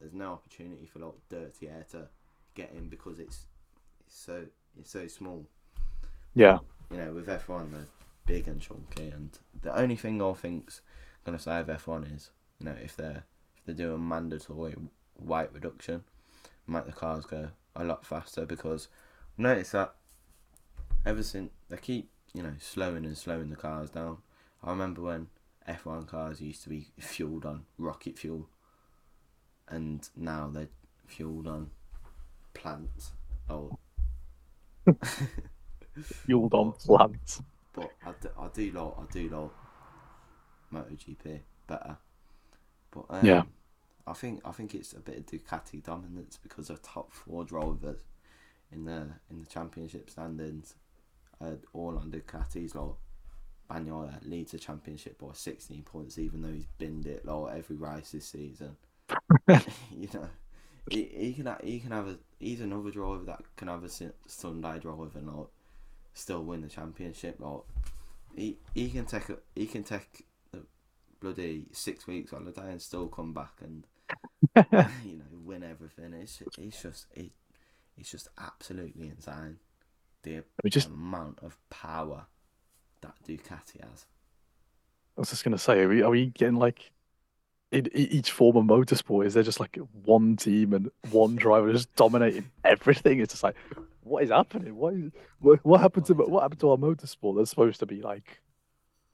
there's 0.00 0.12
no 0.14 0.32
opportunity 0.32 0.86
for 0.86 0.98
like 1.00 1.14
dirty 1.28 1.68
air 1.68 1.84
to 1.92 2.08
get 2.54 2.72
in 2.72 2.88
because 2.88 3.18
it's 3.18 3.46
it's 4.06 4.16
so 4.18 4.44
it's 4.78 4.90
so 4.90 5.06
small 5.08 5.46
Yeah, 6.34 6.58
you 6.94 7.00
know, 7.00 7.12
with 7.12 7.26
F1, 7.26 7.72
they're 7.72 7.86
big 8.24 8.46
and 8.46 8.60
chunky, 8.60 9.08
and 9.08 9.36
the 9.62 9.76
only 9.76 9.96
thing 9.96 10.22
I 10.22 10.32
think's 10.32 10.80
gonna 11.24 11.38
say 11.38 11.58
of 11.58 11.66
F1 11.66 12.14
is, 12.14 12.30
you 12.60 12.66
know, 12.66 12.76
if 12.82 12.96
they're 12.96 13.24
if 13.56 13.64
they're 13.66 13.74
doing 13.74 14.08
mandatory 14.08 14.76
weight 15.18 15.48
reduction, 15.52 16.04
make 16.66 16.86
the 16.86 16.92
cars 16.92 17.26
go 17.26 17.48
a 17.74 17.84
lot 17.84 18.06
faster 18.06 18.46
because 18.46 18.88
I 19.38 19.42
that 19.72 19.94
ever 21.04 21.22
since 21.22 21.50
they 21.68 21.76
keep 21.76 22.10
you 22.32 22.42
know 22.42 22.54
slowing 22.60 23.04
and 23.04 23.18
slowing 23.18 23.50
the 23.50 23.56
cars 23.56 23.90
down. 23.90 24.18
I 24.62 24.70
remember 24.70 25.02
when 25.02 25.28
F1 25.68 26.06
cars 26.06 26.40
used 26.40 26.62
to 26.62 26.68
be 26.68 26.88
fueled 26.98 27.44
on 27.44 27.64
rocket 27.76 28.18
fuel, 28.18 28.48
and 29.68 30.08
now 30.16 30.48
they're 30.52 30.68
fueled 31.06 31.48
on 31.48 31.70
plants. 32.54 33.12
Oh, 33.50 33.78
fueled 36.02 36.54
on 36.54 36.72
plants. 36.72 37.42
But 37.74 37.92
I 38.04 38.12
do, 38.20 38.28
I 38.38 38.48
do 38.48 38.70
like 38.72 38.94
I 38.98 39.04
do 39.12 39.28
like 39.28 39.50
MotoGP 40.72 41.40
better. 41.66 41.96
But 42.90 43.06
um, 43.10 43.26
Yeah. 43.26 43.44
I 44.06 44.12
think 44.14 44.40
I 44.44 44.52
think 44.52 44.74
it's 44.74 44.92
a 44.94 45.00
bit 45.00 45.18
of 45.18 45.26
Ducati 45.26 45.82
dominance 45.82 46.38
because 46.42 46.70
of 46.70 46.82
top 46.82 47.12
four 47.12 47.44
drivers 47.44 48.02
in 48.72 48.84
the 48.84 49.08
in 49.30 49.40
the 49.40 49.46
championship 49.46 50.10
standings, 50.10 50.74
uh, 51.40 51.56
all 51.72 51.98
on 51.98 52.10
Ducatis. 52.12 52.74
Like 52.74 52.94
Bagnaia 53.70 54.18
leads 54.28 54.52
the 54.52 54.58
championship 54.58 55.18
by 55.18 55.28
sixteen 55.34 55.82
points, 55.82 56.18
even 56.18 56.42
though 56.42 56.52
he's 56.52 56.66
binned 56.78 57.06
it 57.06 57.24
like 57.24 57.56
every 57.56 57.76
race 57.76 58.12
this 58.12 58.26
season. 58.28 58.76
you 59.48 60.08
know, 60.14 60.28
he, 60.90 61.04
he 61.04 61.34
can 61.34 61.54
he 61.62 61.80
can 61.80 61.92
have 61.92 62.08
a 62.08 62.18
he's 62.38 62.60
another 62.60 62.90
driver 62.90 63.24
that 63.24 63.42
can 63.56 63.68
have 63.68 63.84
a 63.84 63.88
Sun- 63.88 64.12
Sunday 64.26 64.78
drive 64.78 65.16
and 65.16 65.28
like 65.28 65.46
still 66.14 66.42
win 66.42 66.62
the 66.62 66.68
championship. 66.68 67.36
Or 67.40 67.64
he 68.34 68.58
he 68.74 68.90
can 68.90 69.04
take 69.04 69.28
a, 69.28 69.38
he 69.54 69.66
can 69.66 69.84
take 69.84 70.26
the 70.52 70.60
bloody 71.20 71.66
six 71.72 72.06
weeks 72.06 72.30
holiday 72.30 72.70
and 72.70 72.80
still 72.80 73.08
come 73.08 73.34
back 73.34 73.60
and 73.60 73.86
you 75.04 75.16
know 75.16 75.24
win 75.44 75.62
everything. 75.62 76.14
It's 76.14 76.42
it's 76.58 76.82
just 76.82 77.06
it 77.14 77.32
it's 77.96 78.10
just 78.10 78.28
absolutely 78.38 79.08
insane. 79.08 79.58
The 80.22 80.42
just 80.68 80.88
amount 80.88 81.40
of 81.42 81.58
power 81.68 82.26
that 83.02 83.14
Ducati 83.26 83.82
has. 83.82 84.06
I 85.16 85.20
was 85.20 85.30
just 85.30 85.44
gonna 85.44 85.58
say, 85.58 85.80
are 85.80 85.88
we, 85.88 86.02
are 86.02 86.10
we 86.10 86.26
getting 86.26 86.56
like 86.56 86.90
in 87.70 87.88
each 87.94 88.32
form 88.32 88.56
of 88.56 88.64
motorsport? 88.64 89.26
Is 89.26 89.34
there 89.34 89.42
just 89.42 89.60
like 89.60 89.78
one 90.04 90.36
team 90.36 90.72
and 90.72 90.90
one 91.10 91.36
driver 91.36 91.70
just 91.72 91.94
dominating 91.94 92.50
everything? 92.64 93.20
It's 93.20 93.34
just 93.34 93.42
like, 93.42 93.56
what 94.04 94.22
is 94.22 94.30
happening? 94.30 94.76
What 94.76 94.94
is 94.94 95.10
what, 95.40 95.60
what 95.64 95.80
happened 95.80 96.06
to 96.06 96.14
what 96.14 96.42
happened 96.42 96.60
to 96.60 96.70
our 96.70 96.76
motorsport? 96.76 97.36
That's 97.36 97.50
supposed 97.50 97.80
to 97.80 97.86
be 97.86 98.02
like 98.02 98.40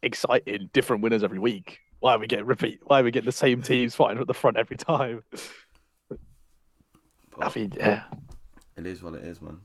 exciting, 0.02 0.70
different 0.72 1.02
winners 1.02 1.22
every 1.22 1.38
week. 1.38 1.78
Why 2.00 2.14
are 2.14 2.18
we 2.18 2.26
getting 2.26 2.46
repeat? 2.46 2.80
Why 2.84 3.00
are 3.00 3.04
we 3.04 3.10
getting 3.10 3.26
the 3.26 3.32
same 3.32 3.62
teams 3.62 3.94
fighting 3.94 4.20
at 4.20 4.26
the 4.26 4.34
front 4.34 4.56
every 4.56 4.76
time? 4.76 5.22
I 7.38 7.50
mean, 7.54 7.72
yeah, 7.76 8.04
it 8.76 8.86
is 8.86 9.02
what 9.02 9.14
it 9.14 9.24
is, 9.24 9.40
man. 9.40 9.60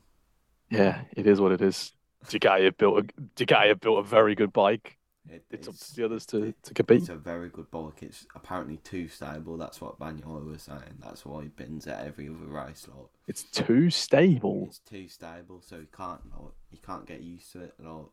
yeah, 0.70 1.02
it 1.16 1.26
is 1.26 1.40
what 1.40 1.52
it 1.52 1.60
is. 1.60 1.92
Ducati 2.26 2.64
have 2.64 2.76
built 2.76 2.98
a 2.98 3.02
Ducati 3.36 3.68
have 3.68 3.80
built 3.80 3.98
a 3.98 4.02
very 4.02 4.34
good 4.34 4.52
bike. 4.52 4.96
It, 5.28 5.44
it's, 5.50 5.66
up 5.68 5.74
to 5.76 5.94
the 5.96 6.04
others 6.04 6.24
to, 6.26 6.54
to 6.62 6.74
compete. 6.74 7.00
It's 7.00 7.08
a 7.08 7.16
very 7.16 7.48
good 7.48 7.70
bike. 7.70 8.02
It's 8.02 8.26
apparently 8.34 8.76
too 8.78 9.08
stable. 9.08 9.56
That's 9.56 9.80
what 9.80 9.98
Bagnaia 9.98 10.44
was 10.44 10.62
saying. 10.62 10.98
That's 11.02 11.26
why 11.26 11.42
he 11.42 11.48
bins 11.48 11.86
at 11.86 12.06
every 12.06 12.28
other 12.28 12.46
race. 12.46 12.86
Like 12.88 13.06
It's 13.26 13.42
too 13.42 13.90
stable. 13.90 14.64
it's 14.68 14.78
too 14.78 15.08
stable, 15.08 15.60
so 15.60 15.80
he 15.80 15.86
can't 15.96 16.20
like 16.40 16.52
he 16.70 16.76
can't 16.78 17.06
get 17.06 17.22
used 17.22 17.50
to 17.52 17.62
it. 17.62 17.74
Like 17.78 18.06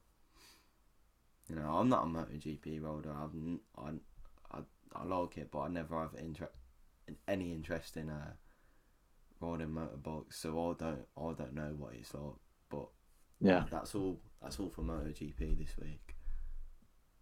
you 1.49 1.55
know, 1.55 1.69
I'm 1.69 1.89
not 1.89 2.03
a 2.05 2.07
MotoGP 2.07 2.81
rider. 2.81 3.11
I've 3.11 3.35
n- 3.35 3.59
I, 3.77 4.57
I, 4.57 4.59
I 4.95 5.03
like 5.05 5.37
it, 5.37 5.49
but 5.51 5.59
I 5.59 5.67
never 5.67 5.99
have 5.99 6.15
inter- 6.19 6.49
any 7.27 7.51
interest 7.53 7.97
in 7.97 8.09
uh 8.09 8.31
riding 9.39 9.67
motorbikes. 9.67 10.33
So 10.33 10.49
I 10.71 10.83
don't 10.83 11.05
I 11.17 11.33
don't 11.33 11.53
know 11.53 11.75
what 11.77 11.93
it's 11.93 12.13
like. 12.13 12.33
But 12.69 12.87
Yeah. 13.39 13.65
that's 13.69 13.93
all. 13.93 14.19
That's 14.41 14.59
all 14.59 14.69
for 14.69 14.81
MotoGP 14.81 15.57
this 15.59 15.75
week. 15.81 16.12